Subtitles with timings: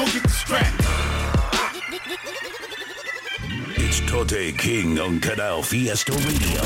[0.00, 0.74] Go get the strap.
[3.76, 6.62] It's Tote King on Canal Fiesta Radio.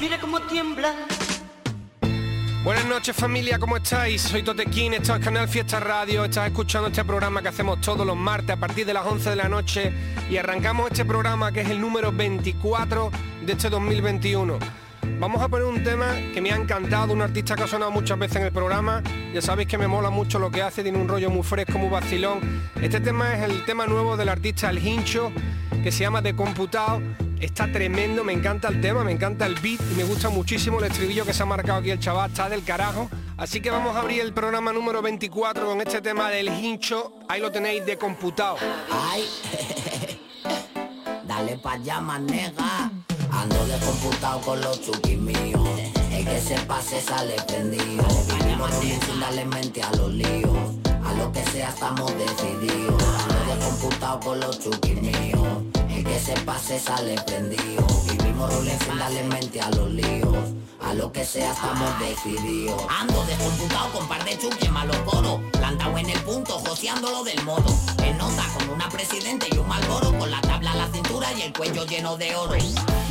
[0.00, 0.92] Mira cómo tiembla.
[2.62, 4.22] Buenas noches familia, ¿cómo estáis?
[4.22, 8.16] Soy Totequín, esto es Canal Fiesta Radio, estás escuchando este programa que hacemos todos los
[8.16, 9.92] martes a partir de las 11 de la noche
[10.30, 13.10] y arrancamos este programa que es el número 24
[13.42, 14.58] de este 2021.
[15.18, 18.18] Vamos a poner un tema que me ha encantado, un artista que ha sonado muchas
[18.18, 21.08] veces en el programa, ya sabéis que me mola mucho lo que hace, tiene un
[21.08, 22.40] rollo muy fresco, muy vacilón.
[22.80, 25.32] Este tema es el tema nuevo del artista El Hincho,
[25.82, 27.00] que se llama De Computado
[27.44, 30.86] está tremendo, me encanta el tema, me encanta el beat y me gusta muchísimo el
[30.86, 33.08] estribillo que se ha marcado aquí el chaval, está del carajo.
[33.36, 37.40] Así que vamos a abrir el programa número 24 con este tema del hincho, ahí
[37.40, 38.56] lo tenéis de computado.
[38.90, 39.24] Ay,
[41.26, 42.90] dale pa' allá, manega.
[43.44, 45.68] Ando descomputado con los chukis míos.
[46.10, 48.06] El que se pase sale prendido.
[48.38, 50.56] Vivimos sin darle mente a los líos.
[51.04, 53.02] A lo que sea estamos decididos.
[53.02, 55.62] Ando descomputado con los chukis míos.
[55.90, 57.86] El que se pase sale prendido.
[58.10, 60.38] Vivimos rulen sin darle mente a los líos.
[60.80, 62.82] A lo que sea estamos decididos.
[62.88, 65.40] Ando descomputado con par de chukis malos coros.
[65.52, 67.76] Plantado en el punto, joseándolo del modo.
[68.02, 70.18] En nota con una presidente y un malboro.
[70.18, 72.54] Con la tabla a la cintura y el cuello lleno de oro.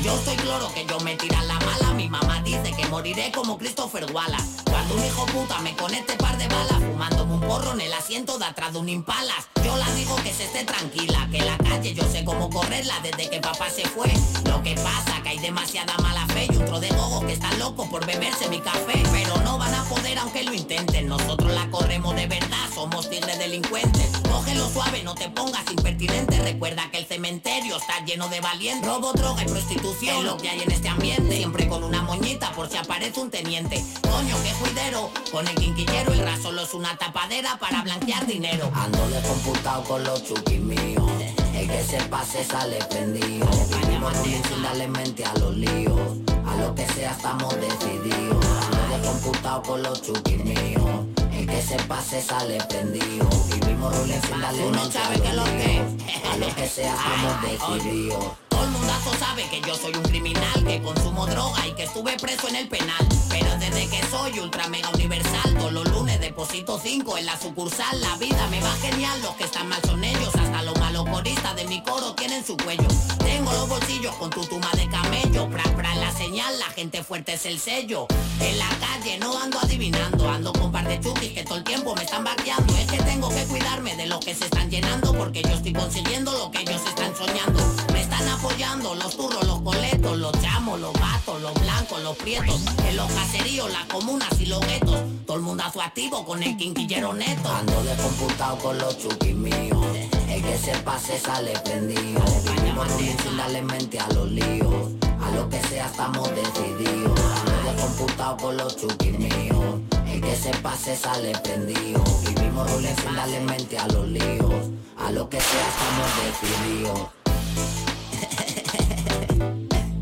[0.03, 1.93] Yo soy cloro que yo me tiran la mala.
[1.93, 4.61] Mi mamá dice que moriré como Christopher Wallace.
[4.69, 6.79] Cuando un hijo puta me conecte par de balas.
[6.79, 9.47] Fumándome un porro en el asiento de atrás de un impalas.
[9.63, 11.25] Yo la digo que se esté tranquila.
[11.31, 14.11] Que la calle yo sé cómo correrla desde que papá se fue.
[14.45, 17.87] Lo que pasa que hay demasiada mala fe y otro de gogos que están locos
[17.87, 19.01] por beberse mi café.
[19.09, 21.07] Pero no van a poder aunque lo intenten.
[21.07, 24.22] Nosotros la corremos de verdad, somos tigres delincuentes.
[24.33, 26.39] Cógelo suave, no te pongas impertinente.
[26.39, 28.89] Recuerda que el cementerio está lleno de valientes.
[28.89, 31.37] Robo, droga y prostitución es lo que hay en este ambiente.
[31.37, 33.83] Siempre con una moñita por si aparece un teniente.
[34.01, 35.11] Coño, qué juidero.
[35.31, 38.71] Con el quinquillero el raso solo es una tapadera para blanquear dinero.
[38.73, 41.11] Ando descomputado con los chukis míos.
[41.53, 43.47] El que se pase sale prendido.
[43.81, 46.01] Vivimos sin a los líos.
[46.47, 48.43] A lo que sea estamos decididos.
[48.45, 51.12] Ando descomputado con los chukis míos.
[51.53, 53.29] Que se pase sale prendido.
[53.53, 55.85] Vivimos rulen sin darle mente a los líos.
[56.31, 58.25] A lo que sea estamos decididos.
[58.49, 62.17] Todo el mundazo sabe que yo soy un criminal, que consumo droga y que estuve
[62.17, 63.07] preso en el penal.
[63.29, 68.01] Pero desde que soy ultra mega universal, todos los lunes deposito 5 en la sucursal.
[68.01, 70.33] La vida me va genial, los que están mal son ellos.
[70.33, 72.87] Hasta los malos coristas de mi coro tienen su cuello.
[73.19, 75.47] Tengo los bolsillos con tutuma de camello.
[75.51, 78.07] Pra, pra, la señal, la gente fuerte es el sello.
[78.39, 81.93] En la calle no ando adivinando, ando con par de chukis que todo el tiempo
[81.93, 82.73] me están vaqueando.
[82.77, 86.31] Es que tengo que cuidarme de los que se están llenando, porque yo estoy consiguiendo
[86.31, 87.59] lo que ellos están soñando.
[87.93, 92.59] Me están apoyando los turros, los coletos, los chamos, los gatos, los blancos, los prietos.
[92.87, 94.99] En los caseríos, las comunas y los guetos.
[95.27, 97.49] Todo el mundazo activo con el quinquillero neto.
[97.49, 99.85] Ando descomputado con los chukis míos.
[100.29, 102.21] El que se pase sale prendido.
[102.43, 104.91] Vivimos ruling sin darle mente a los líos.
[105.21, 107.19] A lo que sea estamos decididos.
[107.19, 109.81] Ando descomputado con los chukis míos.
[110.07, 112.03] El que se pase sale prendido.
[112.27, 114.53] Vivimos rulen sin darle mente a los líos.
[114.97, 116.99] A lo que sea estamos decididos.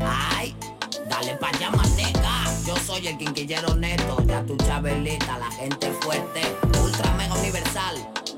[0.00, 0.54] Ay,
[1.08, 1.52] dale pa'.
[1.60, 1.91] Yo
[2.82, 6.42] soy el quinquillero neto, ya tu chabelita, la gente fuerte,
[6.82, 7.96] ultra mega universal.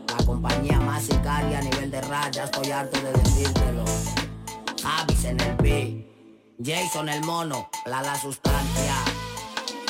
[0.09, 3.85] La compañía más sicaria a nivel de raya, estoy harto de decírtelo.
[4.83, 6.07] Javis en el beat,
[6.63, 8.97] Jason el mono, la la sustancia.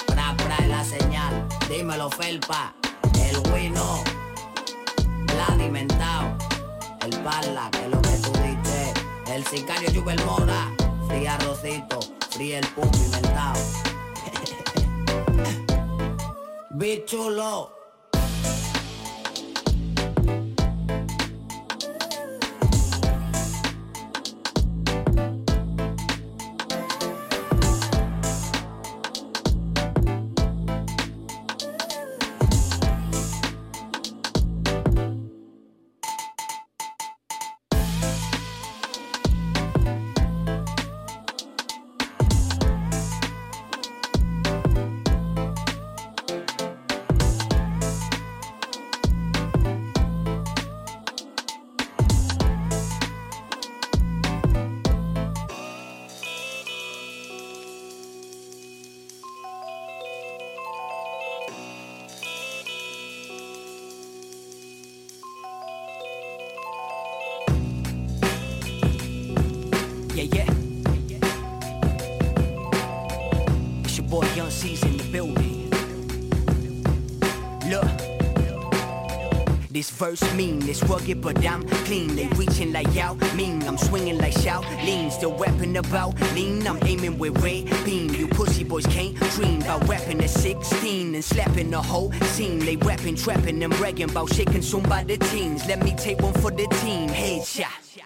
[0.08, 2.74] Bra, bra en la señal, dímelo felpa,
[3.20, 4.04] el wino,
[5.26, 6.36] Vladimentao,
[7.04, 8.94] el pala, que es lo que tú dices.
[9.26, 10.70] El sicario Jubel Mora,
[11.08, 11.98] free arrocito,
[12.30, 13.93] free el pum pimentao.
[16.70, 17.70] Bichulo.
[79.84, 82.16] This verse mean, it's rugged but I'm clean.
[82.16, 85.10] They reaching like Yao Ming, I'm swinging like Xiao Lean.
[85.10, 88.08] Still rapping about lean, I'm aiming with red beam.
[88.14, 92.60] You pussy boys can't dream about rapping at 16 and slapping the whole scene.
[92.60, 95.66] They rapping, trapping, and bragging about shit consumed by the teens.
[95.66, 97.10] Let me take one for the team.
[97.10, 98.03] Headshot.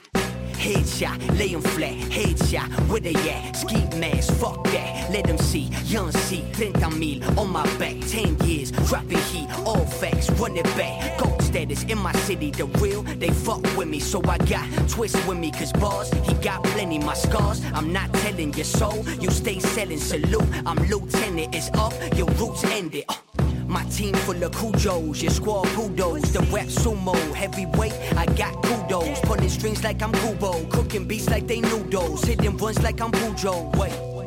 [0.58, 3.56] Headshot, lay 'em flat, headshot, where they at?
[3.56, 8.36] Ski mask, fuck that, let them see, young C, 30 mil on my back, 10
[8.44, 13.02] years, dropping heat, all facts, run it back, gold status in my city, the real,
[13.02, 16.98] they fuck with me, so I got twist with me, cause bars, he got plenty,
[16.98, 21.92] my scars, I'm not telling your soul, you stay selling, salute, I'm lieutenant, it's up,
[22.16, 23.27] your roots ended, uh.
[23.68, 26.22] My team full of cujos, your squad kudos.
[26.32, 29.20] The rap sumo, heavyweight, I got kudos.
[29.20, 32.24] Pulling strings like I'm Kubo, cooking beats like they noodles.
[32.24, 33.76] Hitting runs like I'm Pujo.
[33.76, 34.17] Wait.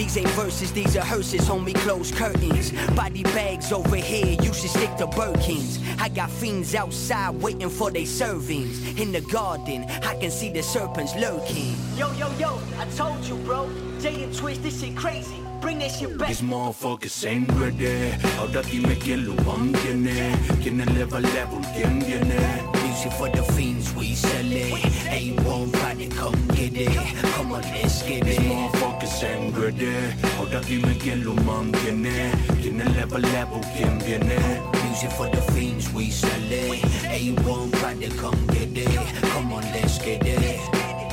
[0.00, 2.72] These ain't verses, these are hearses, homie, close curtains.
[2.96, 5.78] Body bags over here, you should stick to Birkins.
[6.00, 8.98] I got fiends outside waiting for they servings.
[8.98, 11.76] In the garden, I can see the serpents lurking.
[11.98, 13.68] Yo, yo, yo, I told you, bro.
[14.00, 15.36] Jay and Twist, this shit crazy.
[15.60, 16.28] Bring that shit back.
[16.28, 18.14] These motherfuckers ain't ready.
[18.38, 20.34] Ahora dime quién lo mantiene.
[20.62, 22.79] Quién eleva el level, quién viene.
[22.90, 24.72] Music for the fiends, we sell it.
[25.14, 26.90] A1 party, come get it.
[27.34, 28.26] Come on, let's get it.
[28.26, 29.94] These motherfuckers ain't ready.
[30.36, 32.32] Ahora dime quién lo mantiene.
[32.60, 34.36] Quién eleva el level, quién viene.
[34.82, 36.82] Music for the fiends, we sell it.
[37.06, 39.22] A1 party, come get it.
[39.30, 40.58] Come on, let's get it.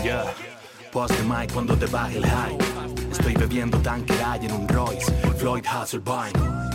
[0.04, 0.34] Yeah.
[0.92, 2.64] Post the mic cuando te baje el hype.
[3.12, 5.12] Estoy bebiendo Tanqueray en un Royce.
[5.38, 6.67] Floyd Hasselbein.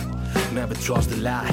[0.53, 1.49] Never trust the lie,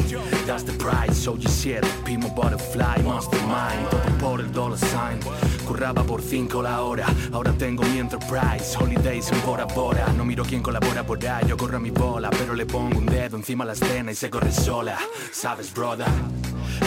[0.46, 1.16] that's the price.
[1.16, 3.88] So you shit, Pimo Butterfly, Mastermind.
[3.90, 5.20] Todo por el dollar sign.
[5.66, 8.76] Curraba por 5 la hora, ahora tengo mi enterprise.
[8.76, 10.06] Holidays en Bora Bora.
[10.16, 12.28] No miro quién colabora por ahí, yo corro a mi bola.
[12.30, 14.98] Pero le pongo un dedo encima a la escena y se corre sola.
[15.32, 16.06] Sabes, brother.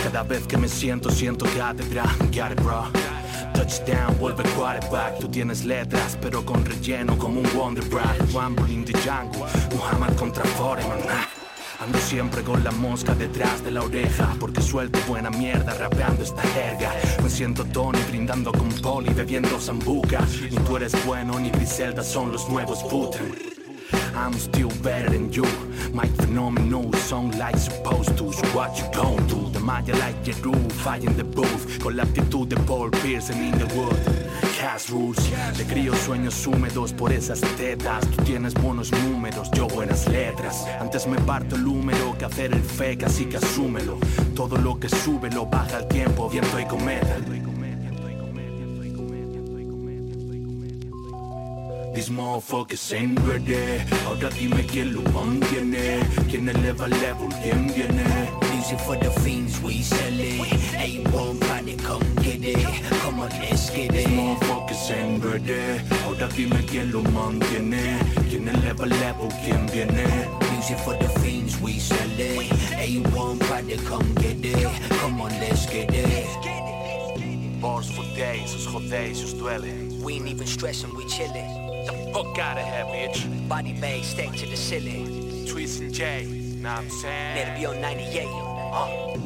[0.03, 2.03] Cada vez que me siento, siento cátedra.
[2.31, 2.85] Got it, bro.
[3.53, 5.19] Touchdown, vuelve quarterback.
[5.19, 8.15] Tú tienes letras, pero con relleno como un Wonder Bra.
[8.33, 9.45] Rumble in the jungle,
[9.75, 10.99] Muhammad contra Foreman.
[11.83, 16.41] Ando siempre con la mosca detrás de la oreja Porque suelto buena mierda rapeando esta
[16.41, 16.93] jerga.
[17.21, 22.31] Me siento Tony brindando con poli bebiendo zambuca Ni tú eres bueno ni Griselda son
[22.31, 23.52] los nuevos Butter
[24.15, 25.45] I'm still better than you.
[25.93, 29.49] My phenomenal song like supposed to So what you gon' do?
[29.51, 31.79] The Maya like your roof I in the booth.
[31.81, 33.97] Con la actitud de Paul Pearson in the wood.
[34.57, 35.17] Cash rules.
[35.57, 38.05] Te crío sueños húmedos por esas tetas.
[38.11, 40.65] Tú tienes buenos números, yo buenas letras.
[40.79, 43.97] Antes me parto el húmero que hacer el fake Así que asúmelo.
[44.35, 47.17] Todo lo que sube lo baja el tiempo Viento y cometa
[51.93, 58.03] These motherfuckers ain't ready Ahora dime quién lo mantiene Quién eleva el level, quién viene
[58.51, 60.39] Music for the fiends, we sell it.
[60.73, 62.83] A1 party, come get it.
[63.01, 68.47] Come on, let's get it These motherfuckers ain't ready Ahora dime quién lo mantiene Quién
[68.47, 70.03] eleva el level, quién viene
[70.51, 72.49] Music for the fiends, we sell it.
[72.79, 74.67] A1 party, come get it.
[75.01, 76.25] Come on, let's get it.
[77.61, 81.72] Bars for days, os jodéis, os duele We ain't even stressing, we chillin'.
[81.85, 85.45] The fuck out of here, bitch Body bag stacked to the ceiling.
[85.47, 87.57] Twist and J, know what I'm saying?
[87.57, 88.25] Nervio 98.
[88.71, 89.23] Uh.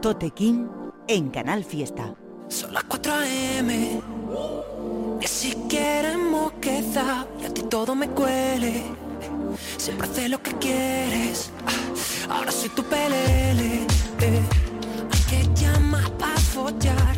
[0.00, 0.68] Tote King
[1.06, 2.21] en Canal Fiesta.
[2.48, 4.00] Son las 4 a.m.
[5.20, 8.82] Ni siquiera hemos quedado y a ti todo me cuele.
[9.76, 11.50] Siempre haces lo que quieres.
[11.66, 13.86] Ah, Ahora soy tu pelele.
[14.20, 14.42] Eh.
[15.12, 17.11] Hay que llamar para follar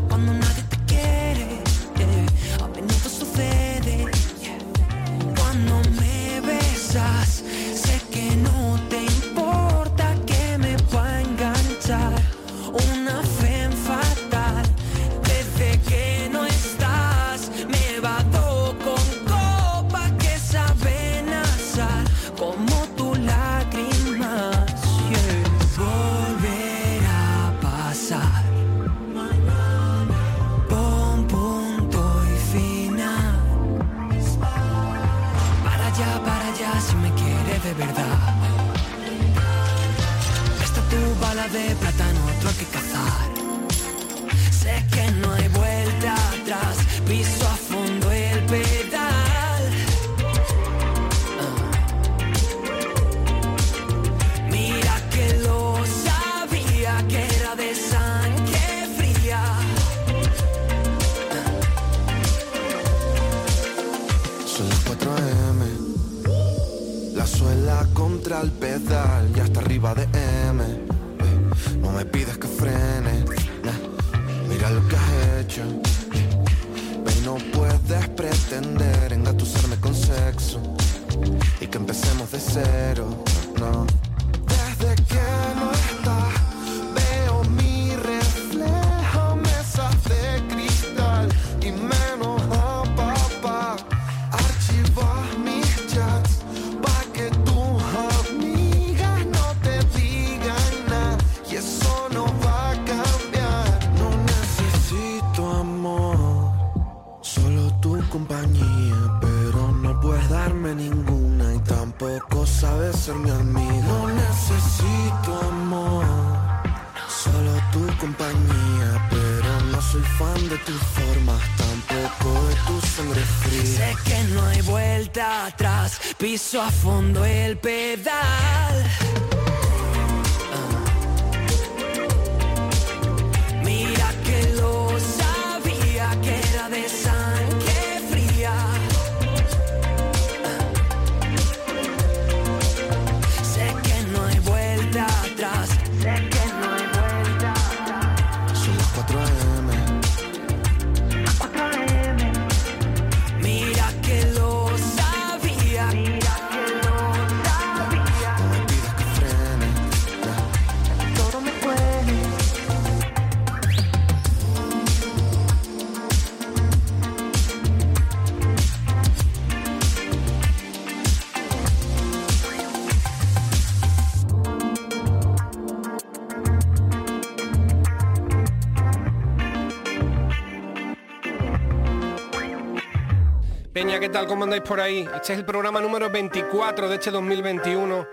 [184.01, 184.27] ¿qué tal?
[184.27, 185.09] ¿Cómo andáis por ahí?
[185.15, 188.07] Este es el programa número 24 de este 2021.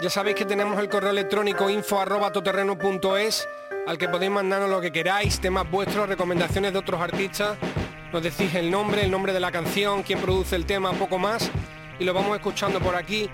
[0.00, 3.48] Ya sabéis que tenemos el correo electrónico info arroba toterreno.es
[3.88, 7.58] al que podéis mandarnos lo que queráis, temas vuestros, recomendaciones de otros artistas.
[8.12, 11.50] Nos decís el nombre, el nombre de la canción, quién produce el tema, poco más.
[11.98, 13.28] Y lo vamos escuchando por aquí.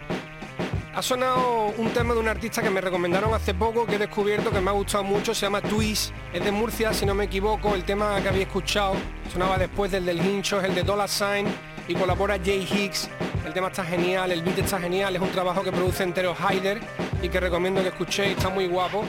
[0.94, 4.50] Ha sonado un tema de un artista que me recomendaron hace poco, que he descubierto
[4.50, 7.74] que me ha gustado mucho, se llama Twist, es de Murcia, si no me equivoco,
[7.74, 8.94] el tema que había escuchado
[9.32, 11.46] sonaba después del del hincho, es el de Dollar Sign
[11.90, 13.10] y colabora Jay Hicks,
[13.44, 16.80] el tema está genial, el beat está genial, es un trabajo que produce entero Hyder
[17.20, 19.04] y que recomiendo que escuchéis, está muy guapo.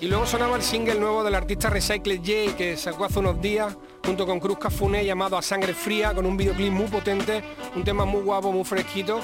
[0.00, 3.76] Y luego sonaba el single nuevo del artista Recycle J que sacó hace unos días
[4.04, 7.42] junto con Cruz Cafune llamado A Sangre Fría con un videoclip muy potente,
[7.74, 9.18] un tema muy guapo, muy fresquito.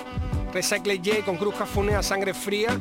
[0.53, 2.81] Recycle J con Cruz Cafune a Sangre Fría.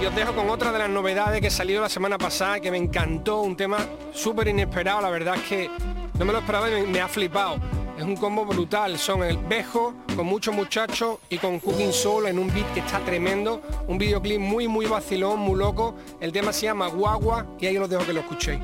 [0.00, 2.78] Y os dejo con otra de las novedades que salió la semana pasada que me
[2.78, 3.78] encantó, un tema
[4.12, 5.70] súper inesperado, la verdad es que
[6.16, 7.58] no me lo esperaba y me ha flipado.
[7.98, 12.38] Es un combo brutal, son el Bejo con muchos muchachos y con Cooking Soul en
[12.38, 15.96] un beat que está tremendo, un videoclip muy muy vacilón, muy loco.
[16.20, 18.60] El tema se llama Guagua y ahí os dejo que lo escuchéis.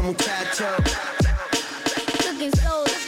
[0.00, 0.64] Muchacho.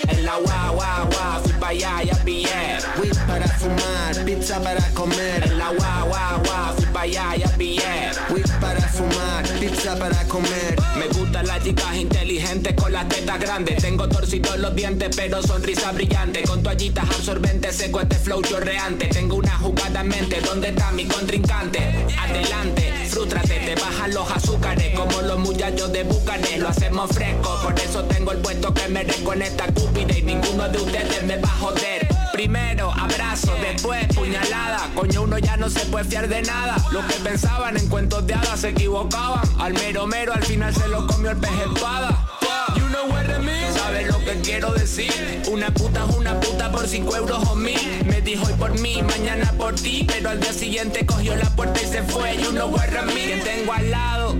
[0.08, 2.78] En la guau, guau, fui pa' allá, ya pillé.
[3.00, 5.44] Weed para fumar, pizza para comer.
[5.44, 8.17] En la guau, guau, fui pa' allá, ya pillé.
[8.98, 10.74] Fumar, pizza para comer.
[10.98, 13.80] Me gustan las chicas inteligentes con las tetas grandes.
[13.80, 16.42] Tengo torcidos los dientes, pero sonrisa brillante.
[16.42, 19.06] Con toallitas absorbentes, seco este flow chorreante.
[19.06, 21.78] Tengo una jugada en mente, ¿dónde está mi contrincante?
[22.18, 24.98] Adelante, frústrate, te bajan los azúcares.
[24.98, 27.56] Como los muchachos de Bucanes, lo hacemos fresco.
[27.62, 30.18] Por eso tengo el puesto que merezco en esta cúpida.
[30.18, 32.17] Y ninguno de ustedes me va a joder.
[32.38, 34.88] Primero abrazo, después puñalada.
[34.94, 36.76] Coño, uno ya no se puede fiar de nada.
[36.92, 39.42] Los que pensaban en cuentos de hadas se equivocaban.
[39.58, 42.28] Al mero mero al final se lo comió el pez espada.
[42.76, 43.74] You know what I mean?
[43.74, 45.42] ¿Sabes lo que quiero decir?
[45.50, 48.04] Una puta es una puta por 5 euros o mil.
[48.06, 50.04] Me dijo hoy por mí, mañana por ti.
[50.06, 52.36] Pero al día siguiente cogió la puerta y se fue.
[52.36, 53.26] You know what I mean?
[53.26, 54.36] Quien tengo al lado.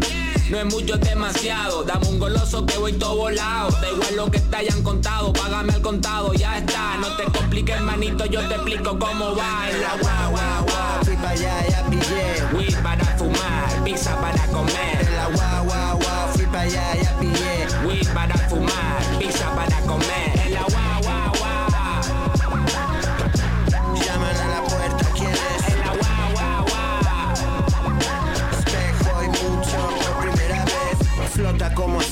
[0.51, 1.85] No es mucho, es demasiado.
[1.85, 3.71] Dame un goloso que voy todo volado.
[3.71, 6.97] Da igual lo que te hayan contado, págame al contado, ya está.
[6.97, 9.69] No te compliques, manito, yo te explico cómo va.
[9.71, 11.05] En la guau, guau.
[11.05, 12.57] Fui para allá, ya pillé.
[12.57, 15.01] Weed para fumar, pizza para comer.
[15.01, 17.87] En la guau, guau, fui para allá, ya pillé.
[17.87, 20.28] Weed para fumar, pizza para comer.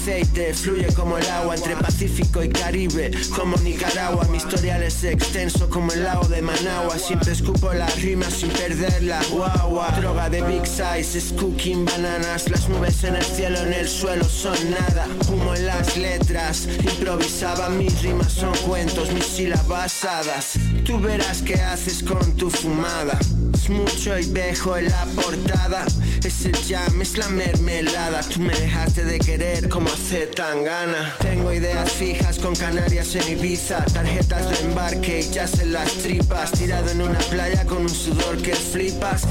[0.07, 4.25] Aceite, fluye como el agua entre Pacífico y Caribe, como Nicaragua.
[4.31, 6.97] Mi historial es extenso como el lago de Managua.
[6.97, 9.91] Siempre escupo las rimas sin perder la guagua.
[10.01, 12.49] Droga de big size, es cooking bananas.
[12.49, 15.09] Las nubes en el cielo, en el suelo son nada.
[15.29, 17.69] Humo en las letras, improvisaba.
[17.71, 20.57] Mis rimas son cuentos, mis sílabas basadas.
[20.87, 23.19] Tú verás qué haces con tu fumada.
[23.53, 25.85] Es mucho y dejo en la portada.
[26.23, 28.21] Es el jam, es la mermelada.
[28.21, 31.13] Tú me dejaste de querer como hace tan gana.
[31.19, 33.85] Tengo ideas fijas con Canarias en Ibiza.
[33.87, 36.53] Tarjetas de embarque y jazz en las tripas.
[36.53, 39.25] Tirado en una playa con un sudor que flipas.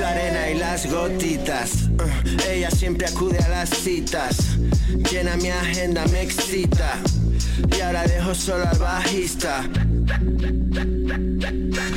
[0.00, 1.90] La arena y las gotitas.
[1.98, 4.56] Uh, ella siempre acude a las citas.
[5.10, 6.98] Llena mi agenda, me excita.
[7.76, 9.68] Y ahora dejo solo al bajista.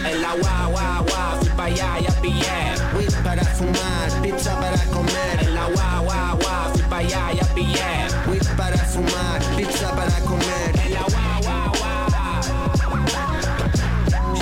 [0.05, 2.59] En la guau, guau, fui pa' allá, ya pillé.
[2.95, 5.35] Weed para fumar, pizza para comer.
[5.41, 8.07] En la guau, guau, fui pa' allá, ya pillé.
[8.27, 10.71] Weed para fumar, pizza para comer.
[10.85, 11.69] En la guau, guau.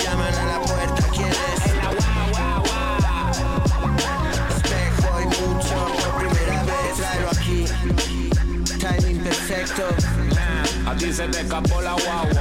[0.03, 1.61] Llaman a la puerta, ¿quién es?
[1.71, 1.89] En la
[2.31, 2.63] guau.
[4.55, 6.93] Espejo y mucho por primera vez.
[6.97, 7.59] Tráelo aquí.
[8.79, 9.85] Timing perfecto.
[10.85, 12.32] A ti se te escapó la guagua.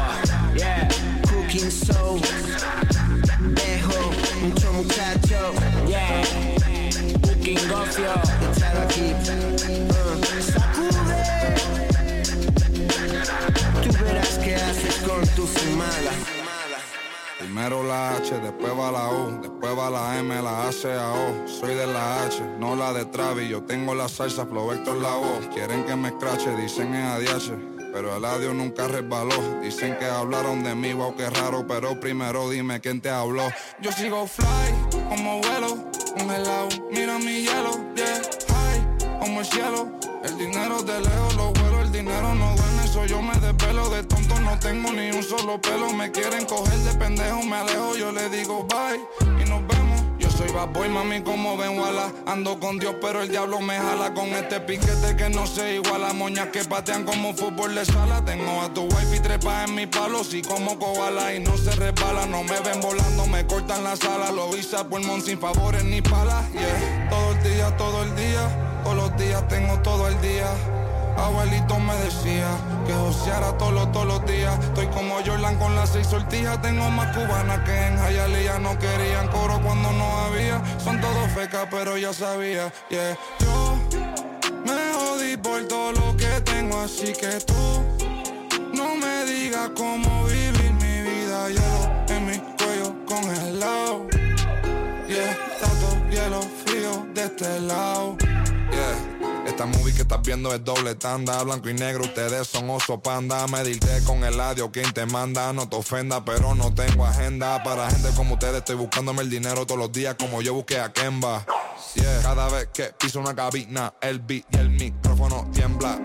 [17.63, 21.13] Primero la H, después va la U, después va la M, la A, C, A,
[21.13, 21.47] O.
[21.47, 23.49] Soy de la H, no la de Travis.
[23.49, 25.47] Yo tengo la salsa, flow Vector la voz.
[25.55, 27.53] Quieren que me escrache, dicen es ADH.
[27.93, 29.61] Pero el adiós nunca resbaló.
[29.61, 31.65] Dicen que hablaron de mí, wow, qué raro.
[31.65, 33.45] Pero primero dime quién te habló.
[33.81, 36.69] Yo sigo fly, como vuelo, congelado.
[36.91, 39.89] Mira mi hielo, yeah, high, como el cielo.
[40.25, 42.57] El dinero de lejos lo vuelo, el dinero no
[43.53, 43.91] desvelo.
[43.91, 45.93] De tonto no tengo ni un solo pelo.
[45.93, 47.97] Me quieren coger de pendejo, me alejo.
[47.97, 50.03] Yo le digo bye y nos vemos.
[50.19, 52.13] Yo soy bad boy, mami, como ven, wala.
[52.27, 56.13] Ando con Dios, pero el diablo me jala con este piquete que no se iguala.
[56.13, 58.25] Moñas que patean como fútbol de sala.
[58.25, 60.23] Tengo a tu wife y trepa en mi palo.
[60.25, 62.27] Si como koala y no se resbala.
[62.27, 64.31] No me ven volando, me cortan la sala.
[64.31, 66.51] Lo hice a pulmón sin favores ni palas.
[66.53, 68.69] Yeah, todo el día, todo el día.
[68.85, 70.47] Todos los días tengo todo el día.
[71.17, 72.49] Abuelito me decía
[72.87, 74.59] que joseara todos todos los días.
[74.65, 76.61] Estoy como Jordan con las seis sortijas.
[76.63, 78.59] Tengo más cubanas que en Hialeah.
[78.59, 80.63] No querían coro cuando no había.
[80.79, 82.73] Son todos fecas, pero ya sabía.
[82.89, 83.17] Yeah.
[83.41, 83.79] Yo
[84.65, 87.83] me jodí por todo lo que tengo, así que tú
[88.75, 91.49] no me digas cómo vivir mi vida.
[91.49, 94.07] Hielo en mi cuello congelado.
[95.09, 98.17] Yeah, tanto hielo frío de este lado.
[99.53, 103.47] Esta movie que estás viendo es doble tanda, blanco y negro, ustedes son oso panda.
[103.49, 107.63] Medirte con el adiós, quien te manda, no te ofenda, pero no tengo agenda.
[107.63, 110.91] Para gente como ustedes estoy buscándome el dinero todos los días como yo busqué a
[110.91, 111.45] Kemba.
[111.95, 112.23] Yeah.
[112.23, 116.01] Cada vez que piso una cabina, el beat y el micrófono tiembla.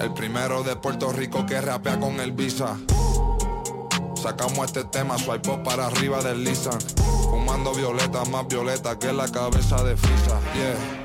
[0.00, 2.76] El primero de Puerto Rico que rapea con el visa.
[4.20, 6.80] Sacamos este tema, swipe up para arriba del Lisan.
[7.30, 10.40] Fumando violeta, más violeta que la cabeza de Frisa.
[10.54, 10.95] Yeah.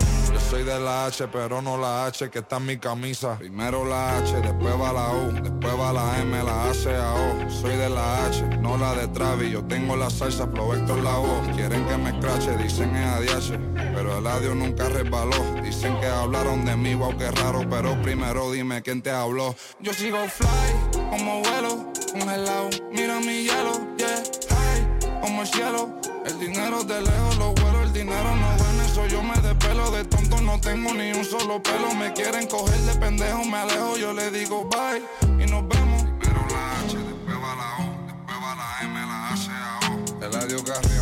[0.52, 3.38] Soy de la H, pero no la H que está en mi camisa.
[3.38, 7.50] Primero la H, después va la U, después va la M, la A, A, O.
[7.50, 9.50] Soy de la H, no la de Travis.
[9.50, 11.48] Yo tengo la salsa, flow Vector la voz.
[11.56, 13.58] Quieren que me escrache, dicen es ADH.
[13.96, 15.42] Pero el adiós nunca resbaló.
[15.64, 17.62] Dicen que hablaron de mí, wow, qué raro.
[17.70, 19.56] Pero primero dime quién te habló.
[19.80, 22.70] Yo sigo fly, como vuelo, congelado.
[22.92, 25.90] Mira mi hielo, yeah, high, como el cielo.
[26.26, 27.61] El dinero de lejos lo
[28.02, 29.92] dinero no duerme, eso yo me despelo.
[29.92, 31.94] De tonto no tengo ni un solo pelo.
[31.94, 35.02] Me quieren coger de pendejo, me alejo, yo le digo bye
[35.44, 36.04] y nos vemos.
[36.20, 40.26] Primero la H, después va la O, después va la M, la C, A, O.
[40.26, 41.01] El adiós Carrión.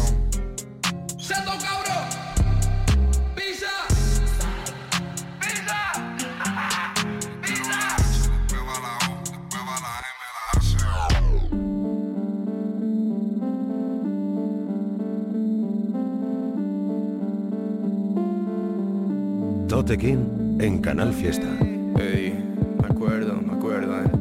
[19.79, 21.47] Tote King en Canal Fiesta.
[21.47, 24.11] Me acuerdo, me acuerdo, eh.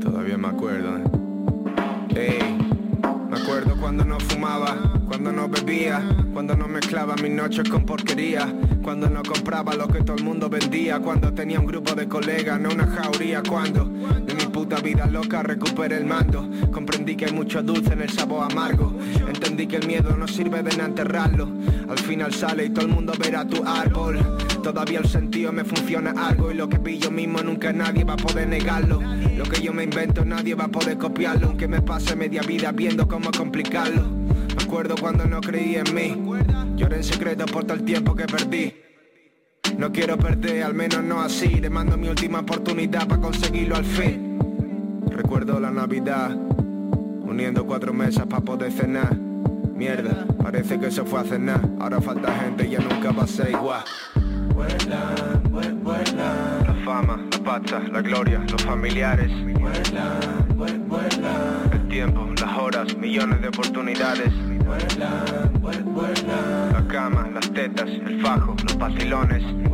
[0.00, 1.02] Todavía me acuerdo, eh.
[2.14, 2.58] Ey,
[3.28, 4.76] me acuerdo cuando no fumaba,
[5.08, 6.00] cuando no bebía
[6.34, 10.50] cuando no mezclaba mis noches con porquería, cuando no compraba lo que todo el mundo
[10.50, 13.84] vendía, cuando tenía un grupo de colegas, no una jauría, cuando
[14.64, 18.98] puta vida loca recuperé el mando, comprendí que hay mucho dulce en el sabor amargo,
[19.28, 21.46] entendí que el miedo no sirve de nada enterrarlo,
[21.86, 24.20] al final sale y todo el mundo verá tu árbol,
[24.62, 28.16] todavía el sentido me funciona algo y lo que pillo mismo nunca nadie va a
[28.16, 29.02] poder negarlo,
[29.36, 32.72] lo que yo me invento nadie va a poder copiarlo, aunque me pase media vida
[32.72, 34.02] viendo cómo complicarlo.
[34.56, 36.16] Me acuerdo cuando no creí en mí.
[36.76, 38.72] Lloré en secreto por todo el tiempo que perdí.
[39.76, 41.48] No quiero perder, al menos no así.
[41.48, 44.34] Le mando mi última oportunidad para conseguirlo al fin.
[45.14, 49.16] Recuerdo la Navidad, uniendo cuatro mesas para poder cenar.
[49.16, 51.60] Mierda, parece que eso fue a cenar.
[51.78, 53.84] Ahora falta gente, ya nunca va a ser igual.
[56.66, 59.30] La fama, la pasta, la gloria, los familiares.
[61.72, 64.32] El tiempo, las horas, millones de oportunidades.
[66.72, 69.44] La cama, las tetas, el fajo, los vacilones.
[69.44, 69.70] El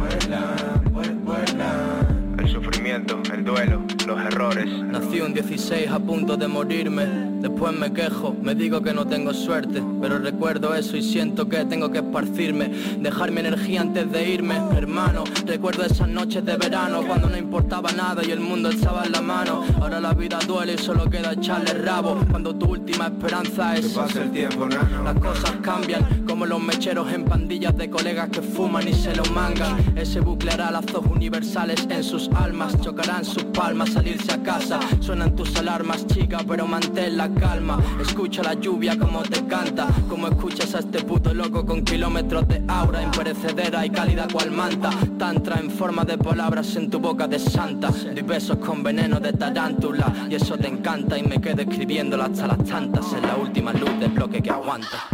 [2.63, 4.67] sufrimiento, el duelo, los errores.
[4.67, 7.30] Nací un 16 a punto de morirme.
[7.41, 11.65] Después me quejo, me digo que no tengo suerte, pero recuerdo eso y siento que
[11.65, 15.25] tengo que esparcirme, dejar mi energía antes de irme, hermano.
[15.47, 19.23] Recuerdo esas noches de verano cuando no importaba nada y el mundo estaba en la
[19.23, 19.65] mano.
[19.81, 23.95] Ahora la vida duele y solo queda echarle rabo cuando tu última esperanza es que
[23.95, 25.03] pase el tiempo, nano.
[25.03, 29.25] Las cosas cambian como los mecheros en pandillas de colegas que fuman y se lo
[29.33, 29.79] mangan.
[29.97, 34.79] Ese bucle hará lazos universales en sus almas, chocarán sus palmas, salirse a casa.
[35.01, 37.79] Suenan tus alarmas, chica, pero mantén la calma.
[38.01, 42.63] Escucha la lluvia como te canta, como escuchas a este puto loco con kilómetros de
[42.69, 44.91] aura imperecedera y cálida cual manta.
[45.19, 47.89] Tantra en forma de palabras en tu boca de santa.
[47.89, 52.47] Doy besos con veneno de tarántula y eso te encanta y me quedo escribiéndolo hasta
[52.47, 55.07] las tantas en la última luz del bloque que aguanta.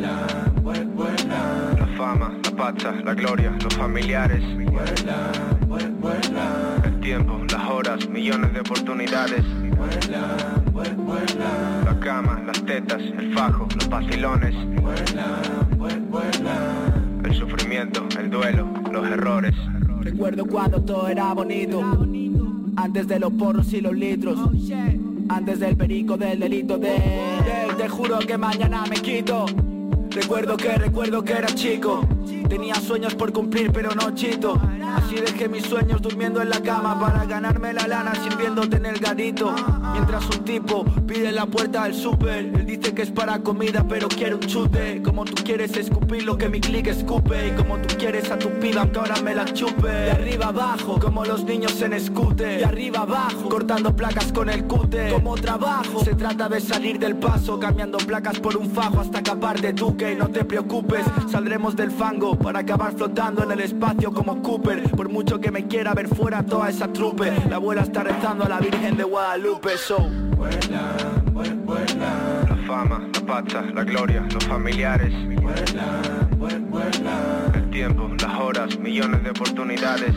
[0.00, 4.42] La fama, la pasta, la gloria, los familiares.
[6.84, 9.42] El tiempo, las horas, millones de oportunidades.
[11.84, 14.54] La cama, las tetas, el fajo, los vacilones.
[17.24, 19.54] El sufrimiento, el duelo, los errores.
[20.00, 21.82] Recuerdo cuando todo era bonito.
[22.76, 24.38] Antes de los porros y los litros.
[25.28, 26.98] Antes del perico del delito de...
[27.78, 29.46] Te juro que mañana me quito.
[30.16, 32.00] Recuerdo que, recuerdo que era chico.
[32.48, 34.58] Tenía sueños por cumplir pero no chito
[34.96, 38.98] Así dejé mis sueños durmiendo en la cama Para ganarme la lana sirviéndote en el
[38.98, 39.54] garito
[39.92, 44.08] Mientras un tipo pide la puerta del súper Él dice que es para comida pero
[44.08, 45.02] quiere un chute.
[45.02, 48.48] Como tú quieres escupir lo que mi click escupe Y como tú quieres a tu
[48.58, 49.88] piba que ahora me la chupe.
[49.88, 54.64] De arriba abajo como los niños en escute De arriba abajo cortando placas con el
[54.64, 55.10] cute.
[55.10, 59.60] Como trabajo se trata de salir del paso Cambiando placas por un fajo hasta acabar
[59.60, 60.14] de duque.
[60.14, 64.85] No te preocupes, saldremos del fango para acabar flotando en el espacio como Cooper.
[64.94, 68.48] Por mucho que me quiera ver fuera toda esa trupe, la abuela está rezando a
[68.48, 69.76] la Virgen de Guadalupe.
[69.76, 70.08] So.
[72.48, 75.12] La fama, la pasta, la gloria, los familiares.
[77.54, 80.14] El tiempo, las horas, millones de oportunidades.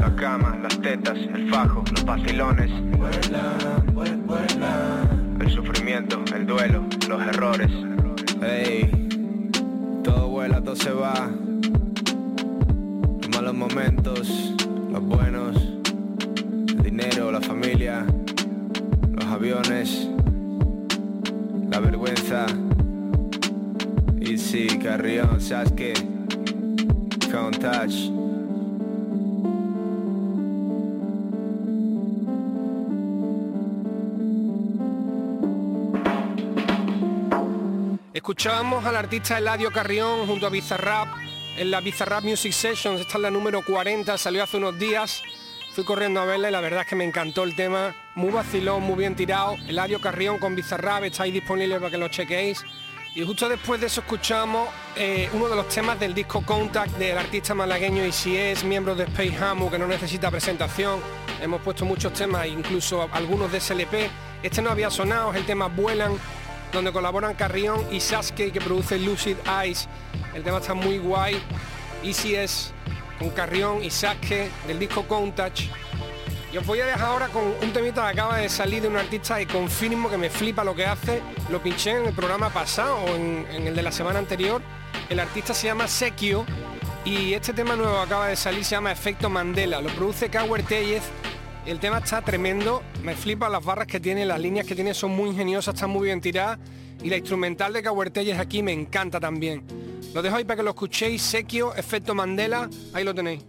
[0.00, 2.70] La cama, las tetas, el fajo, los vacilones.
[5.40, 7.70] El sufrimiento, el duelo, los errores.
[8.40, 9.08] Hey,
[10.02, 11.30] todo vuela, todo se va.
[13.52, 14.54] Los momentos,
[14.90, 18.06] los buenos, el dinero, la familia,
[19.10, 20.08] los aviones,
[21.70, 22.46] la vergüenza.
[24.22, 25.92] Y sí, Carrión, Sasuke,
[27.30, 28.10] Count Touch.
[38.14, 43.22] Escuchábamos al artista Eladio Carrión junto a Bizarrap en la Bizarrap Music Sessions, esta es
[43.22, 45.22] la número 40, salió hace unos días,
[45.74, 48.82] fui corriendo a verla y la verdad es que me encantó el tema, muy vacilón,
[48.82, 52.64] muy bien tirado, Eladio Carrión con Bizarrap, está ahí disponible para que lo chequéis.
[53.14, 57.18] Y justo después de eso escuchamos eh, uno de los temas del disco Contact del
[57.18, 60.98] artista malagueño es miembro de Space Hamu, que no necesita presentación.
[61.42, 64.08] Hemos puesto muchos temas, incluso algunos de SLP.
[64.42, 66.18] Este no había sonado, es el tema Vuelan,
[66.72, 69.88] donde colaboran Carrión y Sasuke que produce Lucid Eyes.
[70.34, 71.40] El tema está muy guay.
[72.02, 72.72] Easy es
[73.18, 75.60] con Carrión y Sasuke del disco Countach.
[76.52, 78.96] Y os voy a dejar ahora con un temita que acaba de salir de un
[78.96, 81.22] artista de confirmo que me flipa lo que hace.
[81.50, 84.60] Lo pinché en el programa pasado o en, el de la semana anterior.
[85.08, 86.44] El artista se llama Sekio
[87.04, 89.80] y este tema nuevo acaba de salir se llama Efecto Mandela.
[89.80, 91.02] Lo produce Cower Tellez
[91.70, 95.12] el tema está tremendo, me flipa las barras que tiene, las líneas que tiene son
[95.12, 96.58] muy ingeniosas, están muy bien tiradas
[97.02, 99.64] Y la instrumental de Cahuertelles aquí me encanta también.
[100.12, 101.22] Lo dejo ahí para que lo escuchéis.
[101.22, 103.44] Sequio, efecto Mandela, ahí lo tenéis.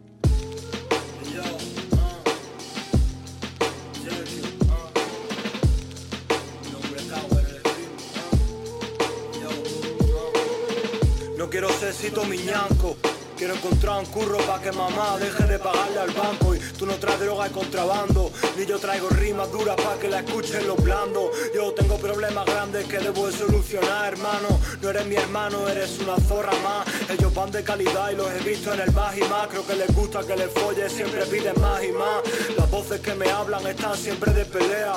[11.38, 12.96] No quiero ser cito miñanco.
[13.44, 16.56] Quiero encontrar un curro pa' que mamá deje de pagarle al banco.
[16.56, 20.20] Y tú no traes droga y contrabando Ni yo traigo rimas duras pa' que la
[20.20, 21.30] escuchen los blandos.
[21.54, 24.48] Yo tengo problemas grandes que debo de solucionar, hermano.
[24.82, 26.88] No eres mi hermano, eres una zorra más.
[27.10, 29.48] Ellos van de calidad y los he visto en el más y más.
[29.50, 32.22] Creo que les gusta que les folle, siempre piden más y más.
[32.58, 34.96] Las voces que me hablan están siempre de pelea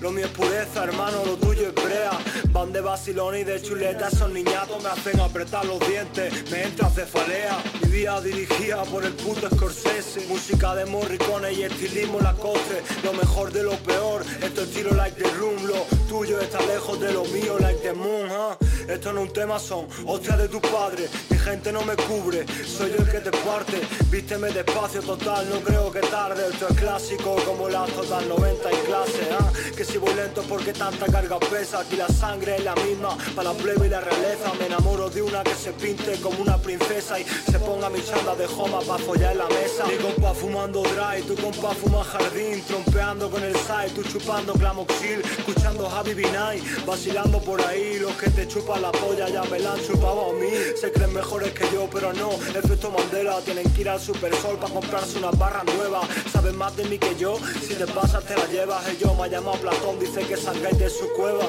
[0.00, 2.18] lo mío es pureza, hermano, lo tuyo es brea.
[2.52, 6.88] Van de vacilón y de chuleta, esos niñatos me hacen apretar los dientes, me entra
[6.88, 7.62] cefalea.
[7.82, 10.26] Mi vida dirigida por el puto Scorsese.
[10.26, 12.82] Música de morricones y estilismo la coste.
[13.04, 15.66] Lo mejor de lo peor, esto estilo like the room.
[15.66, 18.56] Lo tuyo está lejos de lo mío, like the moon, ¿ah?
[18.88, 21.08] Esto no es un tema, son hostias de tu padre.
[21.28, 23.80] Mi gente no me cubre, soy yo el que te parte.
[24.10, 26.48] Vísteme despacio, total, no creo que tarde.
[26.52, 29.52] Esto es clásico como la total 90 en clase, ¿ah?
[29.76, 31.80] Que si voy lento porque tanta carga pesa.
[31.80, 34.52] Aquí la sangre es la misma para la plebe y la realeza.
[34.58, 38.34] Me enamoro de una que se pinte como una princesa Y se ponga mi chanda
[38.36, 39.84] de joma pa' follar en la mesa.
[39.86, 45.20] Mi compa fumando dry, tu compa fuma jardín Trompeando con el side, tú chupando clamoxil
[45.38, 47.98] Escuchando Javi Binay, vacilando por ahí.
[47.98, 50.50] Los que te chupan la polla ya me la han chupado a mí.
[50.80, 53.40] Se creen mejores que yo, pero no, efecto Mandela.
[53.40, 56.02] Tienen que ir al Supersol para comprarse una barra nueva.
[56.32, 58.86] Saben más de mí que yo, si te pasas te la llevas.
[58.88, 61.44] Ellos me ha llamado Platón dice que salgáis de su cueva.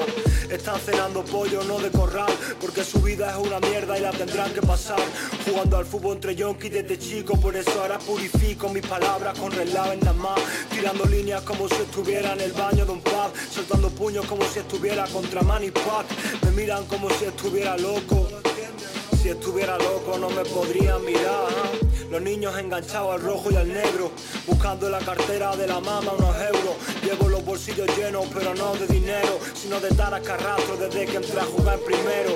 [0.50, 4.52] Están cenando pollo, no de corral, porque su vida es una mierda y la tendrán
[4.52, 5.00] que pasar.
[5.44, 9.98] Jugando al fútbol entre yonkis desde chico, por eso ahora purifico mis palabras con relaves
[10.00, 10.40] nada más.
[10.70, 14.60] Tirando líneas como si estuviera en el baño de un pub, soltando puños como si
[14.60, 16.06] estuviera contra Manny Pac.
[16.44, 18.28] Me miran como si estuviera loco.
[19.22, 21.91] Si estuviera loco no me podrían mirar.
[22.12, 24.12] Los niños enganchados al rojo y al negro,
[24.46, 26.76] buscando la cartera de la mama unos euros.
[27.02, 31.44] Llevo los bolsillos llenos, pero no de dinero, sino de tarascarrastro desde que entré a
[31.44, 32.34] jugar primero.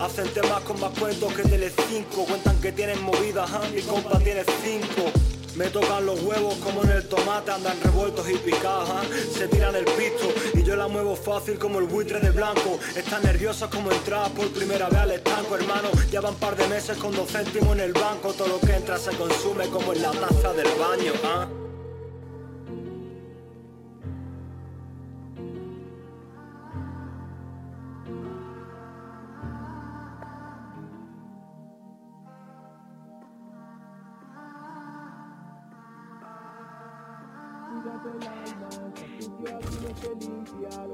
[0.00, 3.68] Hacen temas con más cuentos que Tele5, cuentan que tienen movidas, ¿ah?
[3.70, 5.12] mi compa tiene cinco.
[5.58, 9.02] Me tocan los huevos como en el tomate, andan revueltos y picados, ¿ah?
[9.36, 12.78] se tiran el pisto y yo la muevo fácil como el buitre de blanco.
[12.94, 15.88] Están nerviosos como entrar por primera vez al estanco, hermano.
[16.12, 19.10] Llevan par de meses con dos céntimos en el banco, todo lo que entra se
[19.16, 21.67] consume como en la taza del baño.
[39.88, 40.84] ¿Ah?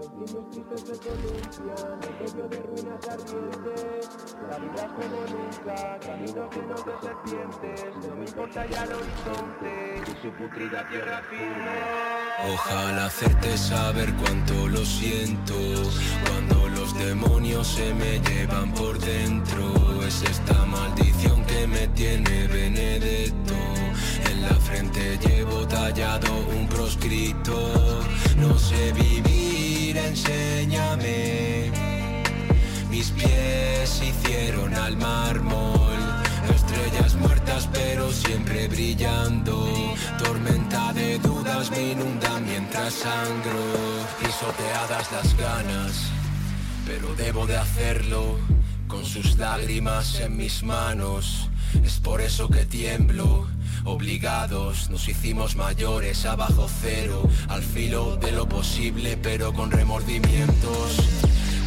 [4.50, 7.78] La vida como nunca, camino lleno de serpientes,
[8.09, 9.70] no me importa ya el horizonte
[10.07, 12.24] y su putrida tierra firme.
[12.52, 15.54] Ojalá hacerte saber cuánto lo siento
[16.28, 19.72] cuando los demonios se me llevan por dentro.
[20.07, 23.13] Es esta maldición que me tiene Benedetto.
[24.48, 27.57] La frente llevo tallado un proscrito.
[28.37, 31.70] No sé vivir, enséñame.
[32.90, 35.98] Mis pies hicieron al mármol.
[36.54, 39.57] Estrellas muertas pero siempre brillando.
[40.22, 43.64] Tormenta de dudas me inunda mientras sangro.
[44.20, 45.92] Pisoteadas las ganas,
[46.87, 48.38] pero debo de hacerlo.
[48.88, 51.48] Con sus lágrimas en mis manos.
[51.83, 53.54] Es por eso que tiemblo.
[53.87, 60.97] Obligados nos hicimos mayores a bajo cero, al filo de lo posible pero con remordimientos.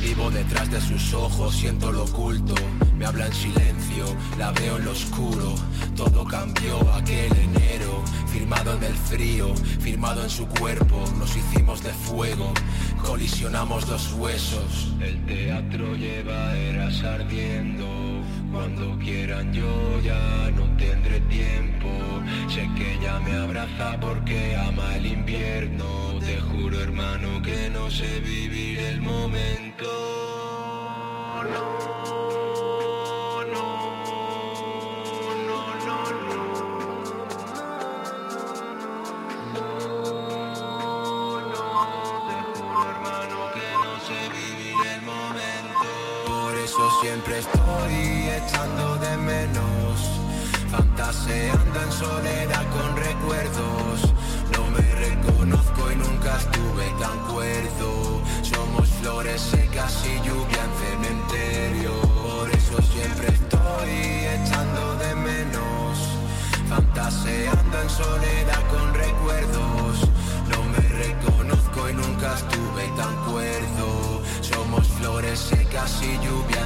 [0.02, 2.56] Vivo detrás de sus ojos, siento lo oculto,
[2.98, 4.06] me habla en silencio,
[4.40, 5.54] la veo en lo oscuro.
[5.96, 11.94] Todo cambió aquel enero, firmado en el frío, firmado en su cuerpo, nos hicimos de
[11.94, 12.52] fuego,
[13.06, 14.94] colisionamos los huesos.
[15.00, 17.97] El teatro lleva eras ardiendo.
[18.58, 21.90] Cuando quieran yo ya no tendré tiempo.
[22.50, 25.86] Sé que ella me abraza porque ama el invierno.
[26.20, 29.86] Te juro hermano que no sé vivir el momento.
[31.54, 32.47] No,
[47.28, 50.22] siempre estoy echando de menos.
[50.72, 54.14] Fantaseando en soledad con recuerdos.
[54.56, 58.22] No me reconozco y nunca estuve tan cuerdo.
[58.42, 61.92] Somos flores secas y lluvia en cementerio.
[62.02, 63.92] Por eso siempre estoy
[64.38, 65.98] echando de menos.
[66.70, 70.10] Fantaseando en soledad con recuerdos.
[70.50, 74.22] No me reconozco y nunca estuve tan cuerdo.
[74.42, 76.57] Somos flores secas y lluvia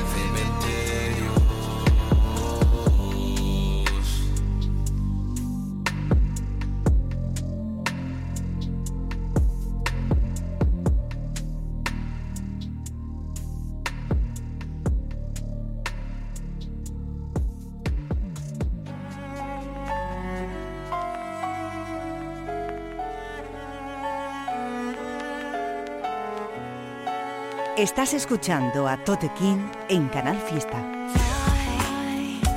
[28.01, 30.83] Estás escuchando a Tote King en Canal Fiesta.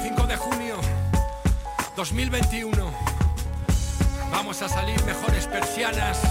[0.02, 0.76] 5 de junio
[1.94, 2.90] 2021.
[4.30, 6.22] Vamos a salir mejores persianas.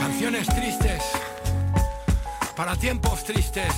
[0.00, 1.04] Canciones tristes.
[2.56, 3.72] Para tiempos tristes.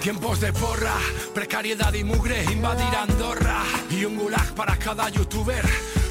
[0.00, 0.96] Tiempos de porra,
[1.32, 5.64] precariedad y mugre, invadir Andorra y un gulag para cada youtuber.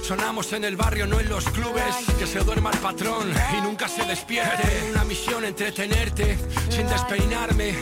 [0.07, 1.83] Sonamos en el barrio, no en los clubes.
[2.17, 4.89] Que se duerma el patrón y nunca se despierte.
[4.89, 6.37] Una misión entretenerte
[6.69, 7.75] sin despeinarme.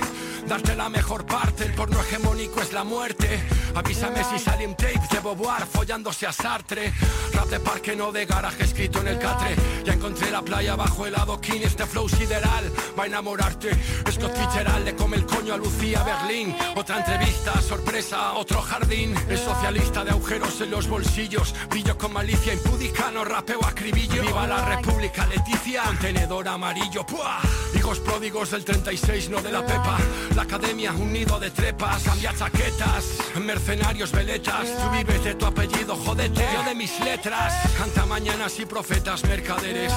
[0.47, 3.43] Darte la mejor parte, el porno hegemónico es la muerte.
[3.73, 6.93] Avísame si sale un tape de Boboar follándose a Sartre.
[7.33, 9.55] Rap de parque, no de garaje escrito en el catre.
[9.83, 12.71] Ya encontré la playa bajo el adoquín, este flow sideral.
[12.97, 13.71] Va a enamorarte.
[14.11, 16.55] Scott Fitzgerald le come el coño a Lucía Berlín.
[16.75, 19.15] Otra entrevista, sorpresa, otro jardín.
[19.27, 21.55] Es socialista de agujeros en los bolsillos.
[21.69, 24.21] Brillo con malicia impúdica, no rapeo acribillo.
[24.21, 25.83] Viva la República, Leticia.
[25.83, 27.41] Contenedor amarillo, ¡pua!
[27.85, 29.99] Hijos pródigos del 36, no de la pepa.
[30.35, 34.75] La academia, un nido de trepas, cambia chaquetas, mercenarios, veletas.
[34.75, 36.47] Tú vives de tu apellido, jodete.
[36.51, 39.93] Yo de mis letras, canta mañanas y profetas, mercaderes.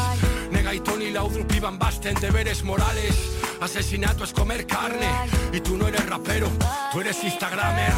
[0.50, 3.16] Nega y Tony Laudrup y Van Basten, deberes morales.
[3.58, 5.08] Asesinato es comer carne.
[5.54, 6.50] Y tú no eres rapero,
[6.92, 7.94] tú eres Instagramer.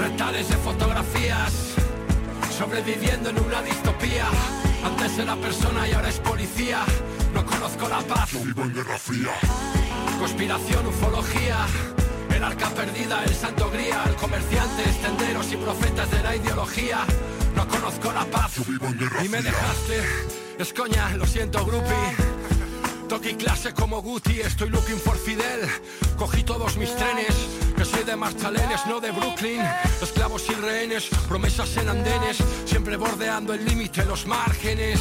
[0.00, 1.52] Retales de fotografías,
[2.58, 4.26] sobreviviendo en una distopía.
[4.84, 6.84] Antes era persona y ahora es policía.
[7.34, 8.30] No conozco la paz.
[8.32, 9.32] Yo vivo en guerra fría.
[10.18, 11.66] Conspiración, ufología.
[12.34, 14.14] El arca perdida, el santo grial.
[14.16, 17.04] Comerciantes, tenderos y profetas de la ideología.
[17.56, 18.56] No conozco la paz.
[18.56, 20.02] Yo vivo en guerra y me dejaste.
[20.58, 22.42] Es coña, lo siento, groupie.
[23.08, 25.68] Toque clase como Guti, estoy looking for Fidel.
[26.16, 27.34] Cogí todos mis trenes,
[27.76, 29.60] que soy de Marchalenes, no de Brooklyn.
[30.00, 34.98] Esclavos y rehenes, promesas en andenes, siempre bordeando el límite, los márgenes.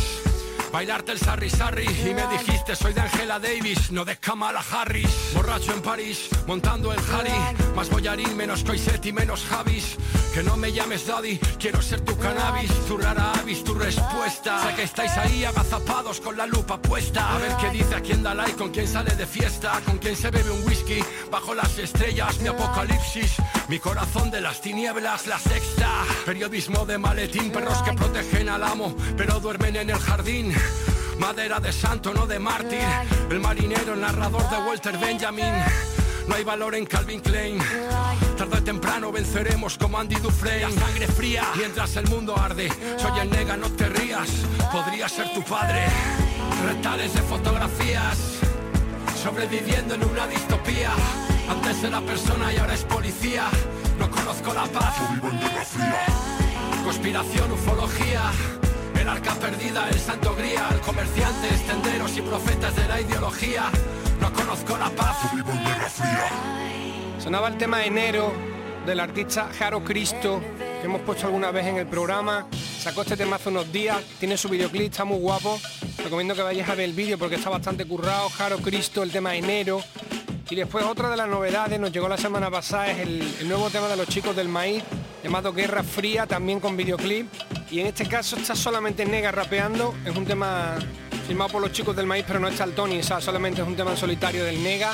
[0.71, 5.09] Bailarte el sarri sarri y me dijiste soy de Angela Davis, no de Kamala Harris.
[5.33, 9.97] Borracho en París, montando el Harry, más boyarín, menos Coiset menos Javis.
[10.33, 14.65] Que no me llames daddy, quiero ser tu cannabis, tu rara avis, tu respuesta.
[14.65, 17.35] Sé que estáis ahí agazapados con la lupa puesta.
[17.35, 20.15] A ver qué dice, a quién da like, con quién sale de fiesta, con quién
[20.15, 23.35] se bebe un whisky, bajo las estrellas, mi apocalipsis,
[23.67, 26.05] mi corazón de las tinieblas, la sexta.
[26.25, 30.55] Periodismo de maletín, perros que protegen al amo, pero duermen en el jardín.
[31.19, 32.85] Madera de santo, no de mártir.
[33.29, 35.53] El marinero, el narrador de Walter Benjamin.
[36.27, 37.59] No hay valor en Calvin Klein.
[38.37, 40.73] Tarde o temprano venceremos como Andy Dufresne.
[40.75, 42.71] La sangre fría mientras el mundo arde.
[42.97, 44.29] Soy el nega, no te rías.
[44.71, 45.85] Podría ser tu padre.
[46.65, 48.17] Retales de fotografías.
[49.21, 50.91] Sobreviviendo en una distopía.
[51.49, 53.49] Antes era persona y ahora es policía.
[53.99, 54.95] No conozco la paz.
[54.99, 56.05] Yo vivo en guerra fría.
[56.83, 58.31] Conspiración, ufología.
[59.01, 63.63] El arca perdida, el santo grial, comerciantes, tenderos y profetas de la ideología.
[64.19, 65.17] No conozco la paz.
[67.17, 68.31] Sonaba el tema Enero
[68.85, 72.45] del artista Jaro Cristo, que hemos puesto alguna vez en el programa.
[72.53, 75.59] Sacó este tema hace unos días, tiene su videoclip, está muy guapo.
[76.03, 78.29] Recomiendo que vayáis a ver el vídeo porque está bastante currado.
[78.29, 79.81] Jaro Cristo, el tema Enero.
[80.47, 83.71] Y después otra de las novedades, nos llegó la semana pasada, es el, el nuevo
[83.71, 84.83] tema de los chicos del maíz,
[85.23, 87.25] llamado Guerra Fría, también con videoclip.
[87.71, 90.75] Y en este caso está solamente Nega rapeando, es un tema
[91.25, 93.67] firmado por los chicos del maíz, pero no está el Tony, o sea, solamente es
[93.67, 94.93] un tema en solitario del Nega.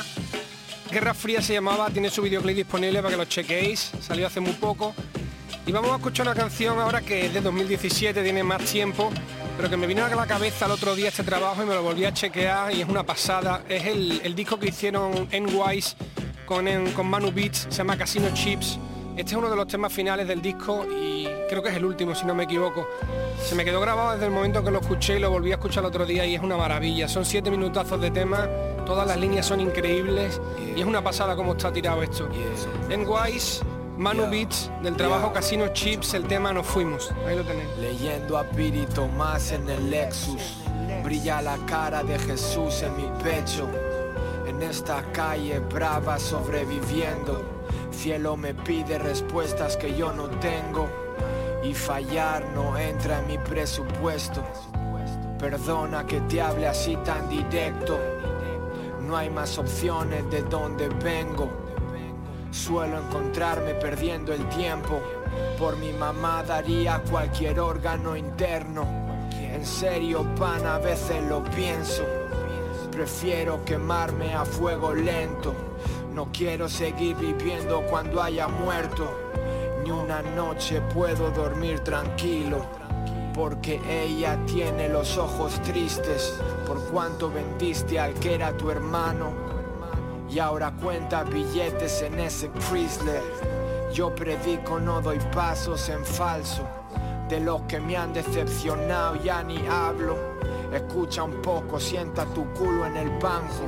[0.88, 4.52] Guerra Fría se llamaba, tiene su videoclip disponible para que lo chequéis, salió hace muy
[4.52, 4.94] poco.
[5.66, 9.10] Y vamos a escuchar una canción ahora que es de 2017, tiene más tiempo,
[9.56, 11.82] pero que me vino a la cabeza el otro día este trabajo y me lo
[11.82, 13.64] volví a chequear y es una pasada.
[13.68, 15.96] Es el, disco que hicieron N-Wise
[16.46, 18.78] con, con Manu Beats, se llama Casino Chips.
[19.18, 22.14] Este es uno de los temas finales del disco y creo que es el último,
[22.14, 22.86] si no me equivoco.
[23.42, 25.82] Se me quedó grabado desde el momento que lo escuché y lo volví a escuchar
[25.82, 27.08] el otro día y es una maravilla.
[27.08, 28.48] Son siete minutazos de tema,
[28.86, 30.40] todas las líneas son increíbles
[30.76, 32.28] y es una pasada como está tirado esto.
[32.88, 33.64] N-Wise,
[33.96, 37.12] Manu Beats, del trabajo Casino Chips, el tema Nos Fuimos.
[37.26, 37.68] Ahí lo tenéis.
[37.80, 40.58] Leyendo a Piri Tomás en el Lexus,
[41.02, 43.68] brilla la cara de Jesús en mi pecho.
[44.46, 47.57] En esta calle brava sobreviviendo,
[47.90, 50.88] cielo me pide respuestas que yo no tengo
[51.62, 54.42] y fallar no entra en mi presupuesto.
[55.38, 57.98] Perdona que te hable así tan directo,
[59.00, 61.48] no hay más opciones de donde vengo.
[62.50, 65.00] Suelo encontrarme perdiendo el tiempo.
[65.58, 68.86] Por mi mamá daría cualquier órgano interno.
[69.32, 72.04] En serio, pan, a veces lo pienso.
[72.90, 75.67] Prefiero quemarme a fuego lento.
[76.14, 79.10] No quiero seguir viviendo cuando haya muerto.
[79.84, 82.64] Ni una noche puedo dormir tranquilo.
[83.34, 89.30] porque ella tiene los ojos tristes por cuanto vendiste al que era tu hermano
[90.28, 93.22] y ahora cuenta billetes en ese Chrysler.
[93.94, 96.66] Yo predico, no doy pasos en falso.
[97.28, 100.16] De los que me han decepcionado ya ni hablo.
[100.72, 103.64] Escucha un poco, sienta tu culo en el banco.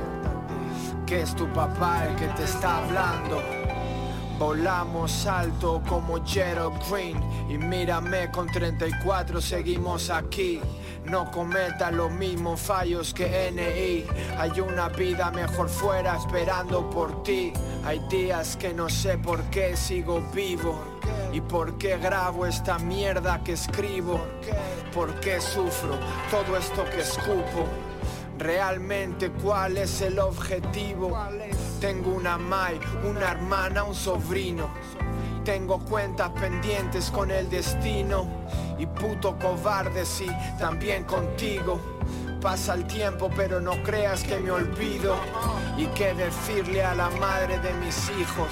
[1.11, 3.41] Que es tu papá el que te está hablando.
[4.39, 10.61] Volamos alto como Gerald Green y mírame con 34 seguimos aquí.
[11.03, 14.05] No cometa los mismos fallos que NI.
[14.37, 17.51] Hay una vida mejor fuera esperando por ti.
[17.83, 20.79] Hay días que no sé por qué sigo vivo.
[21.33, 24.21] ¿Y por qué grabo esta mierda que escribo?
[24.93, 25.99] ¿Por qué sufro
[26.31, 27.90] todo esto que escupo?
[28.41, 31.15] Realmente cuál es el objetivo?
[31.79, 34.67] Tengo una mai, una hermana, un sobrino.
[35.45, 38.25] Tengo cuentas pendientes con el destino.
[38.79, 40.25] Y puto cobarde, sí,
[40.57, 41.79] también contigo.
[42.41, 45.17] Pasa el tiempo, pero no creas que me olvido.
[45.77, 48.49] Y qué decirle a la madre de mis hijos.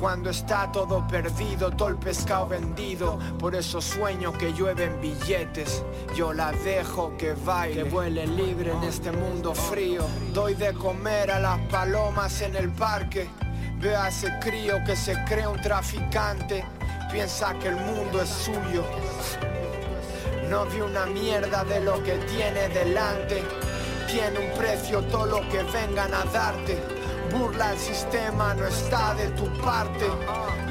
[0.00, 3.18] Cuando está todo perdido, todo el pescado vendido.
[3.36, 5.82] Por eso sueño que llueven billetes.
[6.14, 10.04] Yo la dejo que baile, que vuele libre en este mundo frío.
[10.32, 13.28] Doy de comer a las palomas en el parque.
[13.80, 16.64] Veo a ese crío que se cree un traficante.
[17.10, 18.84] Piensa que el mundo es suyo.
[20.48, 23.42] No vi una mierda de lo que tiene delante.
[24.06, 26.78] Tiene un precio todo lo que vengan a darte.
[27.30, 30.06] Burla el sistema, no está de tu parte.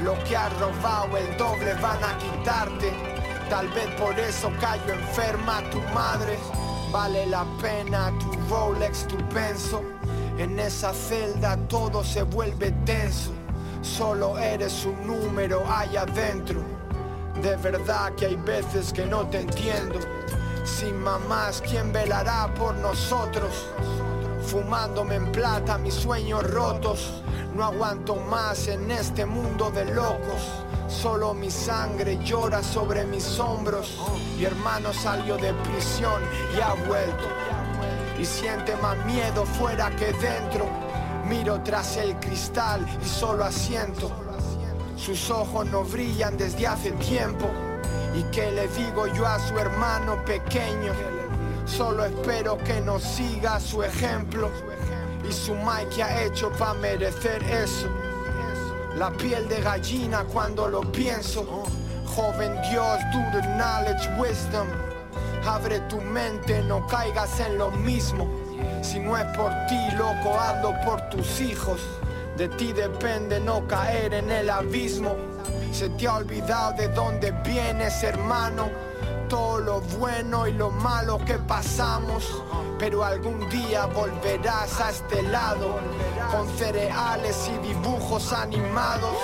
[0.02, 2.92] Lo que has robado, el doble van a quitarte.
[3.48, 6.38] Tal vez por eso cayó enferma tu madre.
[6.92, 9.82] Vale la pena tu Rolex, tu penso.
[10.38, 13.32] En esa celda todo se vuelve tenso.
[13.82, 16.62] Solo eres un número allá adentro.
[17.42, 19.98] De verdad que hay veces que no te entiendo.
[20.64, 23.68] Sin mamás, ¿quién velará por nosotros?
[24.48, 27.22] Fumándome en plata mis sueños rotos.
[27.54, 30.40] No aguanto más en este mundo de locos.
[30.88, 33.98] Solo mi sangre llora sobre mis hombros.
[34.38, 36.22] Mi hermano salió de prisión
[36.56, 37.28] y ha vuelto.
[38.18, 40.66] Y siente más miedo fuera que dentro.
[41.28, 44.10] Miro tras el cristal y solo asiento.
[44.96, 47.50] Sus ojos no brillan desde hace tiempo.
[48.14, 51.17] ¿Y qué le digo yo a su hermano pequeño?
[51.68, 54.50] Solo espero que nos siga su ejemplo.
[55.28, 57.88] Y su Mike que ha hecho para merecer eso.
[58.96, 61.64] La piel de gallina cuando lo pienso.
[62.16, 64.66] Joven Dios, do knowledge, wisdom.
[65.46, 68.28] Abre tu mente, no caigas en lo mismo.
[68.82, 71.80] Si no es por ti, loco, hazlo por tus hijos.
[72.36, 75.16] De ti depende no caer en el abismo.
[75.72, 78.70] Se te ha olvidado de dónde vienes, hermano.
[79.28, 82.42] Todo lo bueno y lo malo que pasamos.
[82.78, 85.78] Pero algún día volverás a este lado.
[86.30, 89.16] Con cereales y dibujos animados.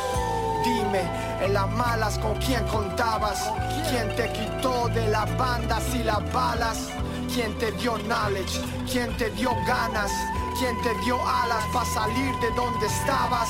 [0.64, 1.02] Dime,
[1.40, 3.50] en las malas con quién contabas.
[3.90, 6.88] ¿Quién te quitó de las bandas y las balas?
[7.32, 8.60] ¿Quién te dio knowledge?
[8.90, 10.10] ¿Quién te dio ganas?
[10.58, 13.48] ¿Quién te dio alas para salir de donde estabas?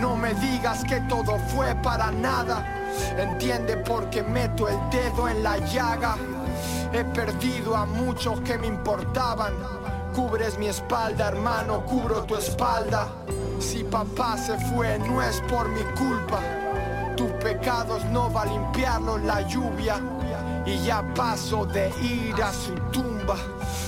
[0.00, 2.83] No me digas que todo fue para nada.
[3.16, 6.16] Entiende por qué meto el dedo en la llaga.
[6.92, 9.52] He perdido a muchos que me importaban.
[10.14, 13.08] Cubres mi espalda, hermano, cubro tu espalda.
[13.58, 16.40] Si papá se fue, no es por mi culpa.
[17.16, 20.00] Tus pecados no va a limpiarlos la lluvia.
[20.66, 23.36] Y ya paso de ir a su tumba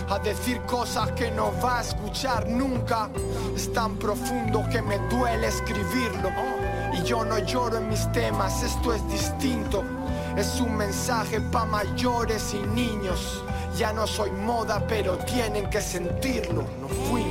[0.09, 3.09] a decir cosas que no va a escuchar nunca.
[3.55, 6.56] Es tan profundo que me duele escribirlo.
[6.97, 9.85] Y yo no lloro en mis temas, esto es distinto.
[10.37, 13.45] Es un mensaje pa' mayores y niños.
[13.77, 16.65] Ya no soy moda, pero tienen que sentirlo.
[16.81, 17.26] No fuimos.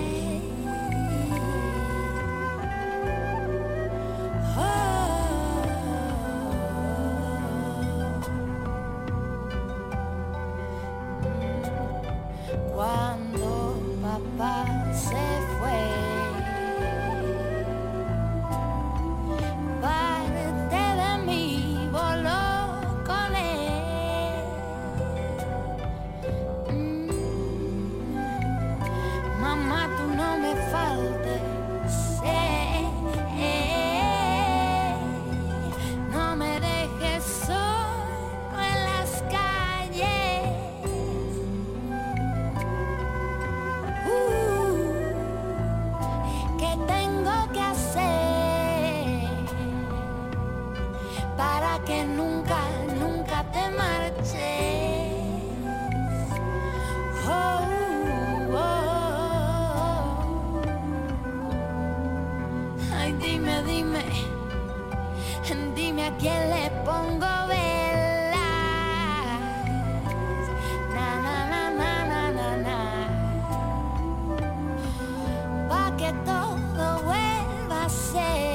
[75.98, 78.55] Que todo vuelva a ser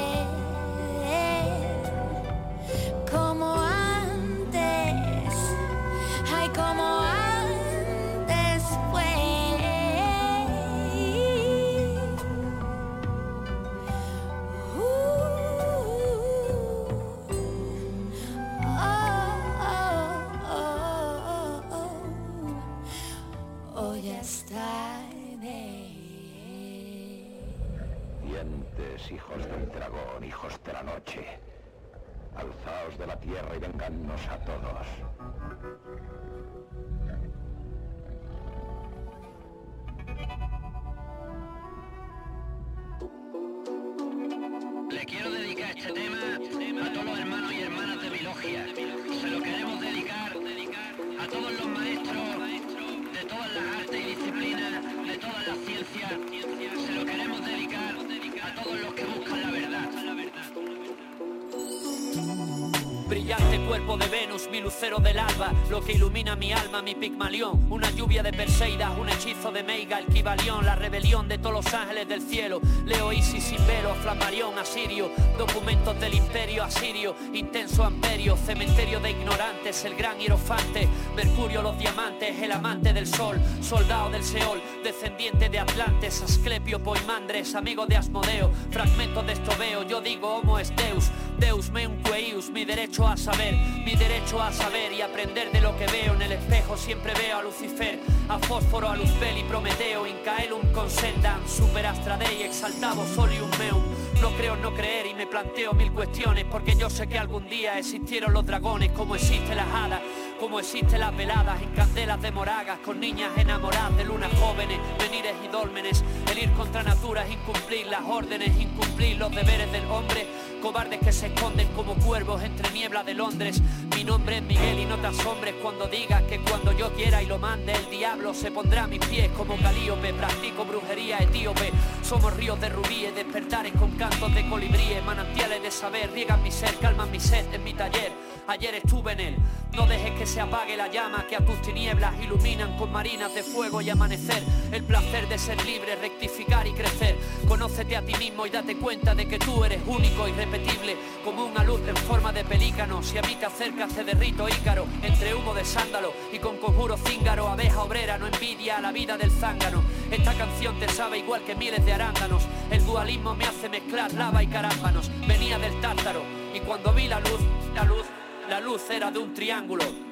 [63.81, 68.23] de Venus, mi lucero del alba, lo que ilumina mi alma, mi pigmalión, una lluvia
[68.23, 72.21] de Perseidas, un hechizo de Meiga, el Kibalión, la rebelión de todos los ángeles del
[72.21, 79.11] cielo, Leo Isis sin velo, Flamarión, Asirio, documentos del imperio asirio, intenso amperio, cementerio de
[79.11, 85.49] ignorantes, el gran hierofante, Mercurio los diamantes, el amante del sol, soldado del Seol, descendiente
[85.49, 90.71] de Atlantes, Asclepio, Poimandres, amigo de Asmodeo, fragmentos de esto veo, yo digo homo es
[90.75, 91.09] Deus,
[91.39, 95.75] Deus meum queius, mi derecho a saber, mi derecho a saber y aprender de lo
[95.77, 97.99] que veo en el espejo, siempre veo a Lucifer,
[98.29, 103.81] a Fósforo, a Luzbel y Prometeo, Incaelum consendam, super astra dei, exaltavo solium meum,
[104.21, 107.79] no creo no creer y me planteo mil cuestiones porque yo sé que algún día
[107.79, 110.01] existieron los dragones como existen las hadas,
[110.41, 115.35] como existen las veladas en candelas de moragas con niñas enamoradas de lunas jóvenes, venires
[115.45, 120.25] y dólmenes, el ir contra natura es incumplir las órdenes, incumplir los deberes del hombre,
[120.59, 123.61] cobardes que se esconden como cuervos entre niebla de Londres.
[123.95, 127.27] Mi nombre es Miguel y no te asombres cuando digas que cuando yo quiera y
[127.27, 131.71] lo mande el diablo se pondrá a mis pies como calíope, practico brujería etíope.
[132.01, 136.75] Somos ríos de rubíes, despertares con cantos de colibríes, manantiales de saber, riegan mi ser,
[136.79, 138.30] calman mi sed en mi taller.
[138.47, 139.35] Ayer estuve en él,
[139.73, 143.43] no dejes que se apague la llama que a tus tinieblas iluminan con marinas de
[143.43, 144.43] fuego y amanecer.
[144.71, 147.17] El placer de ser libre, rectificar y crecer.
[147.47, 151.63] Conócete a ti mismo y date cuenta de que tú eres único, irrepetible, como una
[151.63, 153.01] luz en forma de pelícano.
[153.01, 156.97] Si a mí te acercas te derrito ícaro, entre humo de sándalo y con conjuro
[156.97, 159.83] cíngaro, abeja obrera, no envidia a la vida del zángano.
[160.09, 162.43] Esta canción te sabe igual que miles de arándanos.
[162.69, 165.09] El dualismo me hace mezclar lava y carámbanos.
[165.27, 166.23] Venía del tártaro
[166.53, 167.39] y cuando vi la luz,
[167.73, 168.05] la luz,
[168.51, 170.10] la luz era de un triángulo.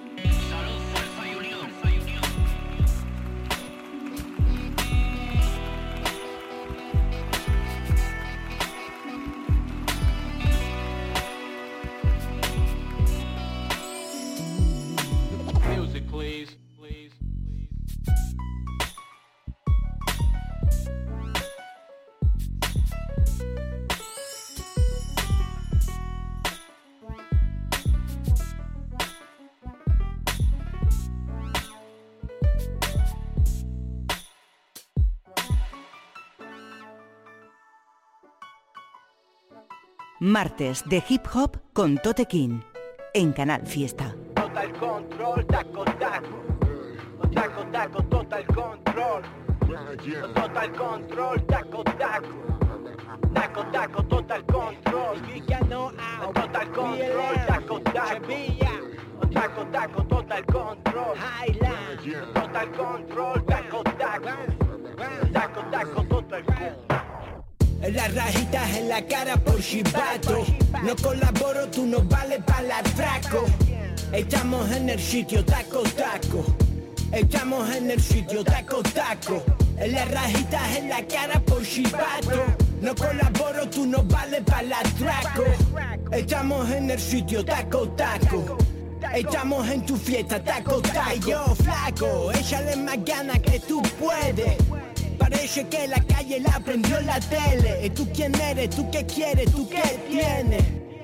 [40.21, 42.59] Martes de hip hop con Tote King
[43.13, 44.13] en Canal Fiesta.
[44.35, 46.43] Total control, taco, taco.
[47.33, 49.21] Taco, taco, total control.
[50.35, 52.27] Total control, taco, taco.
[53.33, 55.21] Taco, taco, total control.
[56.33, 58.33] Total control, taco, taco.
[59.33, 61.17] Taco, taco, total control.
[62.33, 64.29] Total control, taco, taco.
[65.31, 66.98] Taco, taco, total control.
[67.81, 70.45] Las rajitas en la cara por chivato
[70.83, 73.45] No colaboro, tú no vales para el atraco
[74.11, 76.43] Estamos en el sitio taco taco.
[77.11, 79.43] Estamos en el sitio taco taco.
[79.77, 82.43] Las rajitas en la cara por chivato
[82.81, 85.43] No colaboro, tú no vales para el atraco
[86.11, 88.57] Estamos en el sitio taco taco.
[89.13, 91.15] Estamos en tu fiesta, taco, taco.
[91.27, 94.57] Yo, flaco, échale más ganas que tú puedes.
[95.29, 97.85] Parece que la calle la prendió la tele.
[97.85, 98.69] ¿Y tú quién eres?
[98.71, 99.51] ¿Tú qué quieres?
[99.51, 100.63] ¿Tú qué tienes?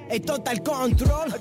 [0.09, 1.33] El total control.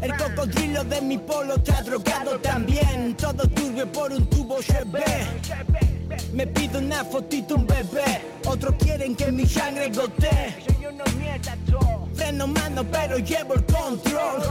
[0.00, 3.14] El cocodrilo de mi polo está drogado también.
[3.16, 4.84] Todo turbio por un tubo se.
[6.32, 8.22] Me pido una fotito, un bebé.
[8.46, 10.71] Otro quiere quieren que mi sangre gotee.
[12.14, 14.42] Freno mano pero llevo el control.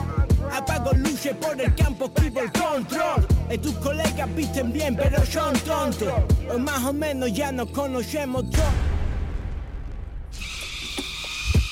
[0.51, 3.27] Apago luces por el campo, esquivo el control.
[3.49, 6.13] Y tus colegas visten bien pero son tontos.
[6.53, 8.65] O más o menos ya nos conocemos todos.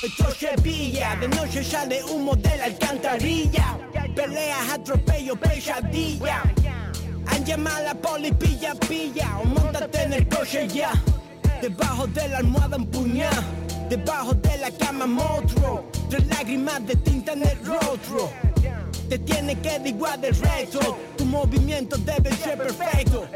[0.02, 3.78] Esto se pilla, de noche sale humo de la alcantarilla.
[4.16, 6.44] Peleas, atropello, pesadilla.
[7.28, 9.40] Han llamado a la poli, pilla, pilla.
[9.40, 10.92] O montate en el coche ya.
[11.62, 13.44] Debajo de la almohada empuñada.
[13.90, 15.90] Debajo de la cama monstruo.
[16.10, 18.32] Tres lágrimas de tinta en el rostro.
[19.10, 20.98] Te tiene que dar igual del resto.
[21.18, 23.28] Tu movimiento debe ser perfecto.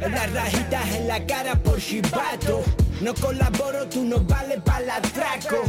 [0.00, 2.62] Las rajitas en la cara por chivato.
[3.02, 5.62] No colaboro, tú no vales para atraco.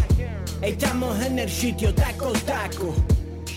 [0.62, 2.96] Estamos en el sitio taco taco.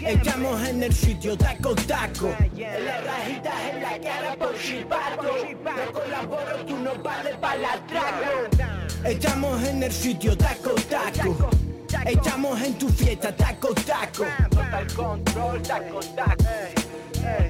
[0.07, 2.28] Estamos en el sitio taco taco.
[2.57, 5.22] Las rajitas en la cara por chivato.
[5.64, 9.04] No colaboro, tú no vales para atraco.
[9.04, 11.50] Estamos en el sitio taco taco.
[12.04, 14.26] Estamos en tu fiesta taco taco.
[14.48, 16.44] Total control taco taco.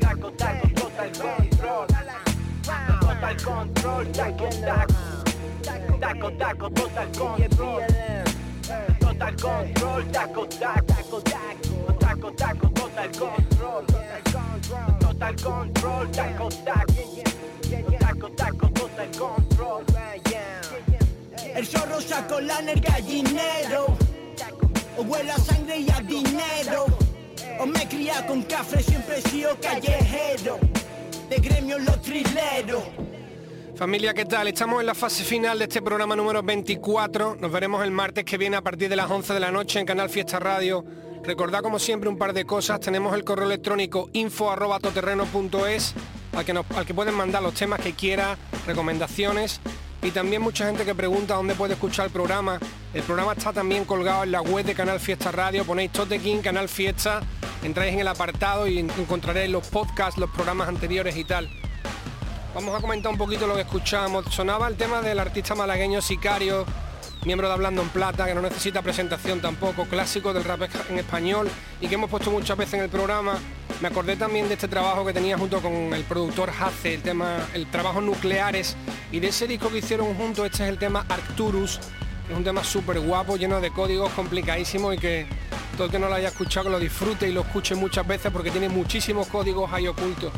[0.00, 1.86] Taco taco total control.
[3.00, 4.94] Total control taco taco.
[6.00, 7.82] Taco taco total control.
[8.98, 10.86] Total control taco taco.
[10.86, 13.86] Taco taco total control.
[15.00, 16.94] Total control taco taco.
[17.98, 19.84] Taco taco total control.
[21.54, 23.86] El zorro sacó lana el gallinero.
[24.98, 26.86] O huele a sangre y a dinero.
[27.58, 30.58] O me cría con café, siempre he sido callejero.
[31.28, 32.82] De gremio los trileros.
[33.76, 34.48] Familia, ¿qué tal?
[34.48, 37.36] Estamos en la fase final de este programa número 24.
[37.36, 39.84] Nos veremos el martes que viene a partir de las 11 de la noche en
[39.84, 40.82] Canal Fiesta Radio.
[41.26, 42.78] Recordad como siempre un par de cosas.
[42.78, 45.94] Tenemos el correo electrónico info.toterreno.es
[46.36, 49.60] al que, al que pueden mandar los temas que quiera, recomendaciones
[50.02, 52.60] y también mucha gente que pregunta dónde puede escuchar el programa.
[52.94, 55.64] El programa está también colgado en la web de Canal Fiesta Radio.
[55.64, 57.22] Ponéis Totequín, Canal Fiesta,
[57.64, 61.50] entráis en el apartado y encontraréis los podcasts, los programas anteriores y tal.
[62.54, 64.26] Vamos a comentar un poquito lo que escuchamos.
[64.32, 66.64] Sonaba el tema del artista malagueño Sicario,
[67.26, 71.50] miembro de Hablando en Plata, que no necesita presentación tampoco, clásico del rap en español
[71.80, 73.36] y que hemos puesto muchas veces en el programa.
[73.82, 77.38] Me acordé también de este trabajo que tenía junto con el productor Hace, el tema,
[77.52, 78.76] el trabajo nucleares
[79.10, 81.80] y de ese disco que hicieron juntos, este es el tema Arcturus,
[82.30, 85.26] es un tema súper guapo, lleno de códigos complicadísimos y que
[85.76, 88.30] todo el que no lo haya escuchado que lo disfrute y lo escuche muchas veces
[88.30, 90.32] porque tiene muchísimos códigos ahí ocultos.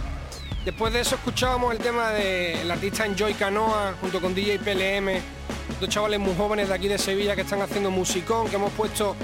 [0.64, 5.37] Después de eso escuchábamos el tema del artista Enjoy Canoa junto con DJ PLM,
[5.80, 9.14] dos chavales muy jóvenes de aquí de Sevilla que están haciendo musicón, que hemos puesto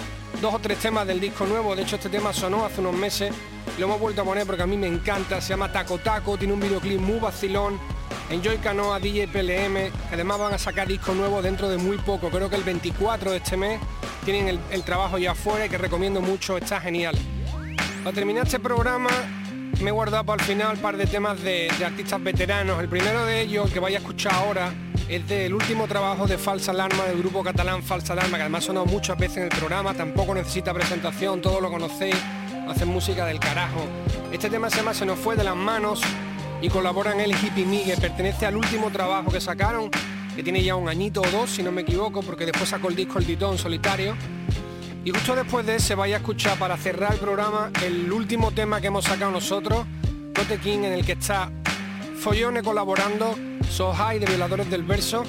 [0.41, 3.33] dos o tres temas del disco nuevo, de hecho este tema sonó hace unos meses,
[3.79, 6.55] lo hemos vuelto a poner porque a mí me encanta, se llama Taco Taco, tiene
[6.55, 7.79] un videoclip muy vacilón,
[8.31, 12.49] Enjoy Canoa, DJ PLM, además van a sacar disco nuevo dentro de muy poco, creo
[12.49, 13.81] que el 24 de este mes
[14.25, 17.17] tienen el, trabajo ya afuera y que recomiendo mucho, está genial.
[18.03, 19.11] Para terminar este programa
[19.83, 22.81] me he guardado para el final un par de temas de, de artistas veteranos.
[22.81, 24.73] El primero de ellos, que vaya a escuchar ahora,
[25.09, 28.67] es del último trabajo de Falsa Alarma del grupo catalán Falsa Alarma, que además ha
[28.69, 32.17] sonado muchas veces en el programa, tampoco necesita presentación, todos lo conocéis,
[32.69, 33.85] hacen música del carajo.
[34.33, 36.01] Este tema se llama Se nos fue de las manos
[36.61, 39.91] y colaboran y Hippie Me, que pertenece al último trabajo que sacaron,
[40.35, 42.97] que tiene ya un añito o dos, si no me equivoco, porque después sacó el
[42.97, 44.17] disco El Titón solitario.
[45.05, 48.81] Y justo después de ese vaya a escuchar para cerrar el programa el último tema
[48.81, 49.87] que hemos sacado nosotros,
[50.63, 51.51] King, en el que está
[52.21, 53.35] Follone colaborando,
[53.75, 55.25] So High de Violadores del Verso,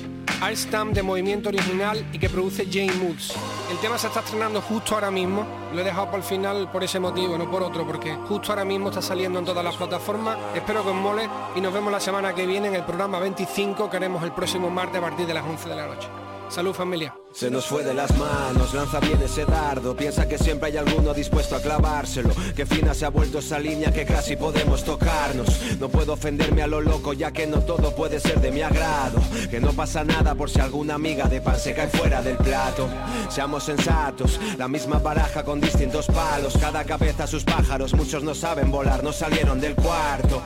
[0.54, 3.34] Stamp de Movimiento Original y que produce Jane Moods.
[3.72, 6.84] El tema se está estrenando justo ahora mismo, lo he dejado para el final por
[6.84, 10.38] ese motivo, no por otro, porque justo ahora mismo está saliendo en todas las plataformas.
[10.54, 13.90] Espero que os mole y nos vemos la semana que viene en el programa 25
[13.90, 16.08] que haremos el próximo martes a partir de las 11 de la noche.
[16.48, 17.25] Salud familia.
[17.36, 19.94] Se nos fue de las manos, lanza bien ese dardo.
[19.94, 22.30] Piensa que siempre hay alguno dispuesto a clavárselo.
[22.56, 25.50] Que fina se ha vuelto esa línea que casi podemos tocarnos.
[25.78, 29.20] No puedo ofenderme a lo loco ya que no todo puede ser de mi agrado.
[29.52, 32.88] Que no pasa nada por si alguna amiga de pan se cae fuera del plato.
[33.28, 36.58] Seamos sensatos, la misma baraja con distintos palos.
[36.58, 40.42] Cada cabeza sus pájaros, muchos no saben volar, no salieron del cuarto.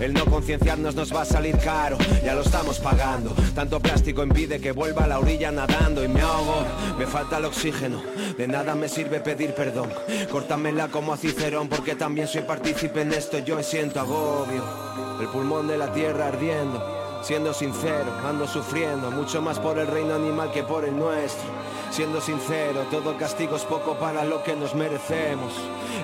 [0.00, 3.30] El no concienciarnos nos va a salir caro, ya lo estamos pagando.
[3.54, 6.23] Tanto plástico impide que vuelva a la orilla nadando y me
[6.98, 8.02] me falta el oxígeno,
[8.36, 9.90] de nada me sirve pedir perdón.
[10.30, 14.62] Córtamela como a Cicerón porque también soy partícipe en esto, yo siento agobio,
[15.20, 17.03] el pulmón de la tierra ardiendo.
[17.24, 21.48] Siendo sincero, ando sufriendo mucho más por el reino animal que por el nuestro.
[21.90, 25.54] Siendo sincero, todo castigo es poco para lo que nos merecemos.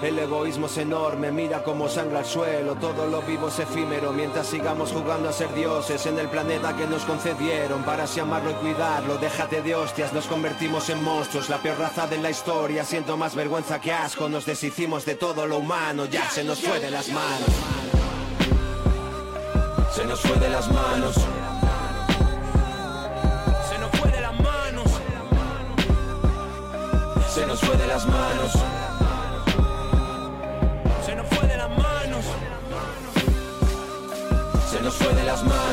[0.01, 4.47] El egoísmo es enorme, mira cómo sangra el suelo, todo lo vivo es efímero, mientras
[4.47, 8.55] sigamos jugando a ser dioses en el planeta que nos concedieron, para así amarlo y
[8.55, 13.19] cuidarlo, déjate de hostias, nos convertimos en monstruos, la peor raza de la historia, siento
[13.19, 16.91] más vergüenza que asco, nos deshicimos de todo lo humano, ya se nos fue de
[16.91, 18.00] las manos.
[19.93, 21.15] Se nos fue de las manos.
[23.69, 24.91] Se nos fue de las manos.
[27.29, 28.53] Se nos fue de las manos.
[31.05, 32.25] Se nos fue de las manos.
[34.71, 35.70] Se nos fue de las manos.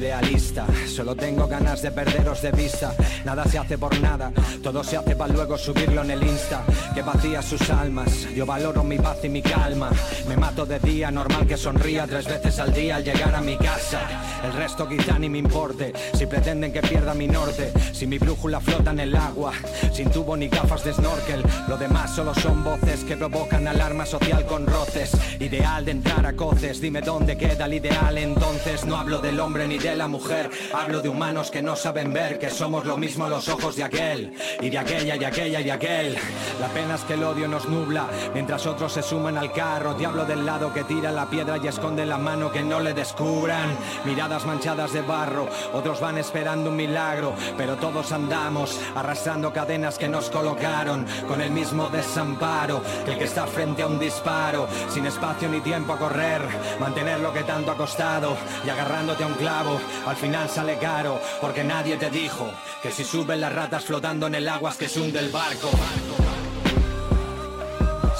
[0.00, 2.94] Idealista, solo tengo ganas de perderos de vista.
[3.24, 4.32] Nada se hace por nada,
[4.62, 6.64] todo se hace para luego subirlo en el Insta.
[6.94, 9.90] Que vacía sus almas, yo valoro mi paz y mi calma.
[10.26, 13.58] Me mato de día, normal que sonría tres veces al día al llegar a mi
[13.58, 14.00] casa.
[14.42, 17.70] El resto quizá ni me importe, si pretenden que pierda mi norte.
[17.92, 19.52] Si mi brújula flota en el agua,
[19.92, 21.42] sin tubo ni gafas de snorkel.
[21.68, 25.12] Lo demás solo son voces que provocan alarma social con roces.
[25.38, 28.86] Ideal de entrar a coces, dime dónde queda el ideal entonces.
[28.86, 32.38] No hablo del hombre ni de la mujer, hablo de humanos que no saben ver
[32.38, 36.16] que somos lo mismo los ojos de aquel, y de aquella, y aquella, y aquel.
[36.60, 39.94] La pena es que el odio nos nubla, mientras otros se suman al carro.
[39.94, 43.76] Diablo del lado que tira la piedra y esconde la mano que no le descubran.
[44.04, 50.08] Miradas manchadas de barro, otros van esperando un milagro, pero todos andamos arrastrando cadenas que
[50.08, 55.06] nos colocaron con el mismo desamparo que el que está frente a un disparo, sin
[55.06, 56.42] espacio ni tiempo a correr,
[56.78, 61.20] mantener lo que tanto ha costado y agarrándote a un clavo, al final sale caro,
[61.40, 62.50] porque nadie te dijo
[62.82, 65.70] que si suben las ratas flotando en el agua es que se hunde el barco.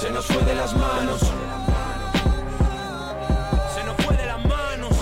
[0.00, 1.20] Se nos fue de las manos.
[3.74, 4.96] Se nos fue de las manos.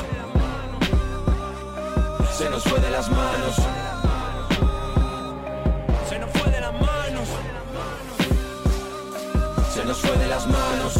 [2.36, 3.54] Se nos fue de las manos.
[6.08, 7.28] Se nos fue de las manos.
[9.72, 10.97] Se nos fue de las manos.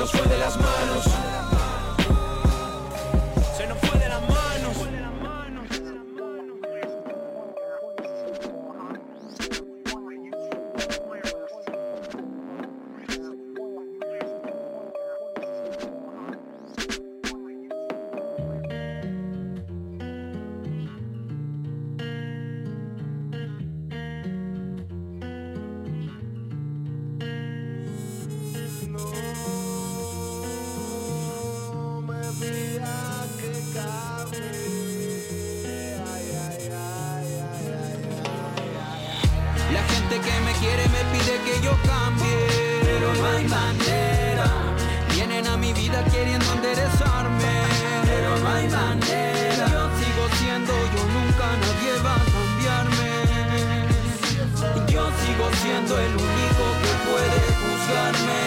[0.00, 1.09] Nos fue las manos.
[40.10, 42.36] Gente que me quiere me pide que yo cambie,
[42.82, 44.46] pero no hay manera.
[45.14, 47.52] Vienen a mi vida queriendo enderezarme,
[48.04, 49.66] pero no hay manera.
[49.70, 53.10] Yo sigo siendo yo, nunca nadie va a cambiarme.
[54.92, 58.40] Yo sigo siendo el único que puede juzgarme.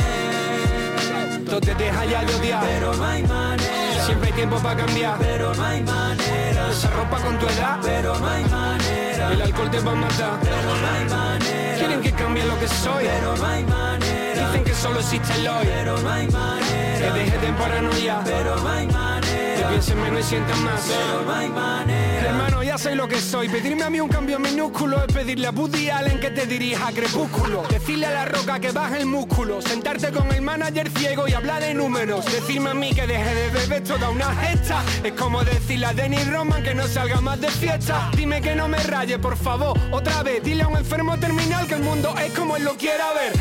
[1.50, 5.18] Tú te dejas ya de odiar, Pero no hay manera, siempre hay tiempo para cambiar.
[5.20, 9.72] pero no hay manera, Esa ropa con tu edad, pero no hay manera, el alcohol
[9.72, 10.40] te va a matar.
[10.42, 14.64] pero no hay manera, Quieren que cambie lo que soy, pero no hay manera, dicen
[14.64, 15.66] que solo existe el hoy.
[15.66, 20.20] pero no hay Que manera, dejes de paranoia, pero no hay que manera, piensen menos
[20.20, 20.82] y sientan más.
[20.88, 22.13] pero no hay manera.
[22.26, 23.50] Hermano, ya soy lo que soy.
[23.50, 26.92] Pedirme a mí un cambio minúsculo es pedirle a Woody Allen que te dirija a
[26.92, 27.64] Crepúsculo.
[27.70, 29.62] Decirle a la roca que baje el músculo.
[29.62, 32.26] Sentarte con el manager ciego y hablar de números.
[32.26, 34.82] Decirme a mí que deje de beber toda una gesta.
[35.04, 38.10] Es como decirle a Denny Roman que no salga más de fiesta.
[38.16, 40.42] Dime que no me raye, por favor, otra vez.
[40.44, 43.34] Dile a un enfermo terminal que el mundo es como él lo quiera ver.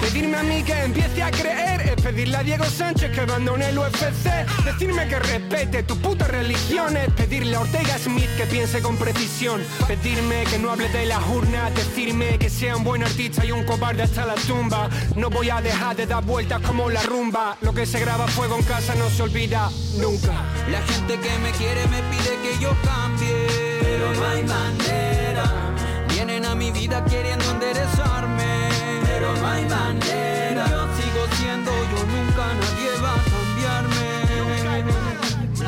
[0.00, 4.30] Pedirme a mí que empiece a creer pedirle a Diego Sánchez que abandone el UFC.
[4.64, 9.60] Decirme que respete tu puta religión es pedirle a Ortega Smith que piense con precisión.
[9.88, 13.64] Pedirme que no hable de las urnas, decirme que sea un buen artista y un
[13.64, 14.88] cobarde hasta la tumba.
[15.16, 17.56] No voy a dejar de dar vueltas como la rumba.
[17.60, 20.44] Lo que se graba fuego en casa no se olvida nunca.
[20.70, 23.46] La gente que me quiere me pide que yo cambie,
[23.80, 25.44] pero no hay manera.
[26.10, 28.68] Vienen a mi vida queriendo enderezarme,
[29.06, 30.85] pero no hay manera.
[32.54, 34.06] Nadie va a cambiarme.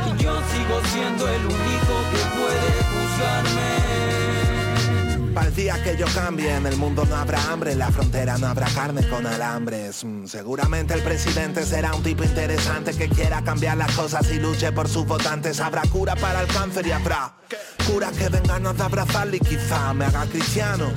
[0.07, 3.68] Y yo sigo siendo el único que puede juzgarme.
[5.35, 8.39] Para el día que yo cambie, en el mundo no habrá hambre, en la frontera
[8.39, 10.05] no habrá carne con alambres.
[10.05, 14.72] Mm, seguramente el presidente será un tipo interesante que quiera cambiar las cosas y luche
[14.72, 15.61] por sus votantes.
[15.61, 17.35] Habrá cura para el cáncer y habrá
[17.87, 20.91] curas que den ganas de abrazarle y quizá me haga cristiano.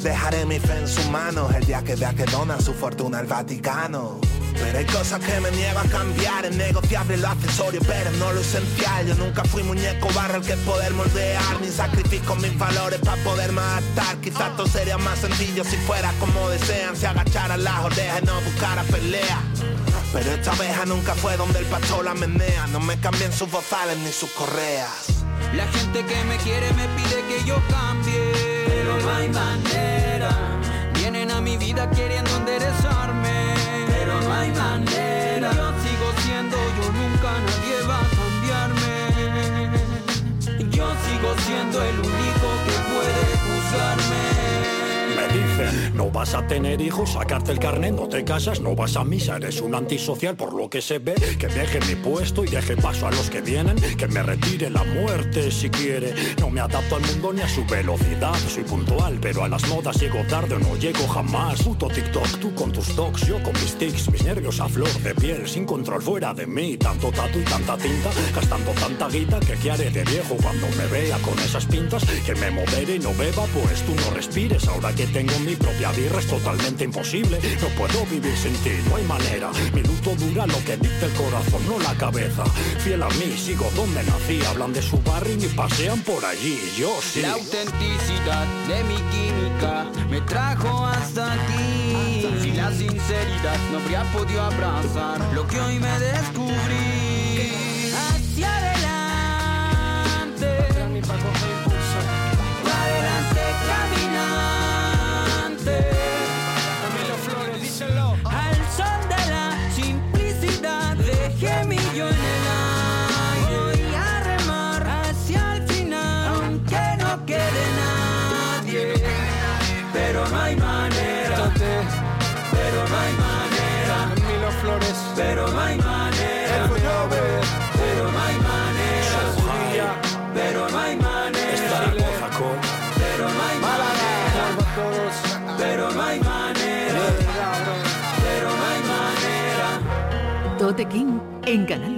[0.00, 3.26] Dejaré mi fe en sus manos el día que vea que dona su fortuna al
[3.26, 4.20] Vaticano.
[4.54, 8.40] Pero hay cosas que me niego a cambiar, es negociable lo accesorio, pero no lo
[8.40, 9.06] esencial.
[9.06, 13.52] Yo nunca fui muñeco barro el que poder moldear, ni sacrifico mis valores para poder
[13.52, 14.16] matar.
[14.22, 18.40] Quizás todo sería más sencillo si fuera como desean, si agacharan las orejas y no
[18.42, 19.40] buscara pelea.
[20.12, 23.98] Pero esta abeja nunca fue donde el pastor la menea, no me cambien sus bozales
[23.98, 25.24] ni sus correas.
[25.56, 28.32] La gente que me quiere me pide que yo cambie,
[28.66, 30.30] pero no hay manera.
[30.94, 33.13] Vienen a mi vida queriendo enderezarme,
[34.44, 35.48] hay manera.
[35.54, 38.94] Yo sigo siendo yo, nunca nadie va a cambiarme.
[40.76, 44.24] Yo sigo siendo el único que puede juzgarme.
[45.94, 49.36] No vas a tener hijos, sacarte el carnet, no te casas, no vas a misa,
[49.36, 53.06] eres un antisocial por lo que se ve, que deje mi puesto y deje paso
[53.06, 56.14] a los que vienen, que me retire la muerte si quiere.
[56.40, 60.00] No me adapto al mundo ni a su velocidad, soy puntual, pero a las modas
[60.00, 61.62] llego tarde o no llego jamás.
[61.62, 65.14] Puto TikTok, tú con tus talks, yo con mis tics, mis nervios a flor de
[65.14, 69.54] piel, sin control fuera de mí, tanto tatu y tanta tinta, gastando tanta guita que
[69.54, 73.14] qué haré de viejo cuando me vea con esas pintas, que me modere y no
[73.14, 77.38] beba, pues tú no respires, ahora que tengo mi propia birra es totalmente imposible.
[77.60, 79.50] No puedo vivir sin ti, no hay manera.
[79.72, 82.44] Mi luto dura lo que dicta el corazón, no la cabeza.
[82.78, 84.40] Fiel a mí, sigo donde nací.
[84.44, 86.58] Hablan de su barrio y ni pasean por allí.
[86.76, 87.22] Yo sí.
[87.22, 92.26] La autenticidad de mi química me trajo hasta aquí.
[92.40, 97.52] Si la sinceridad no habría podido abrazar lo que hoy me descubrí.
[97.94, 98.83] Hacia adelante.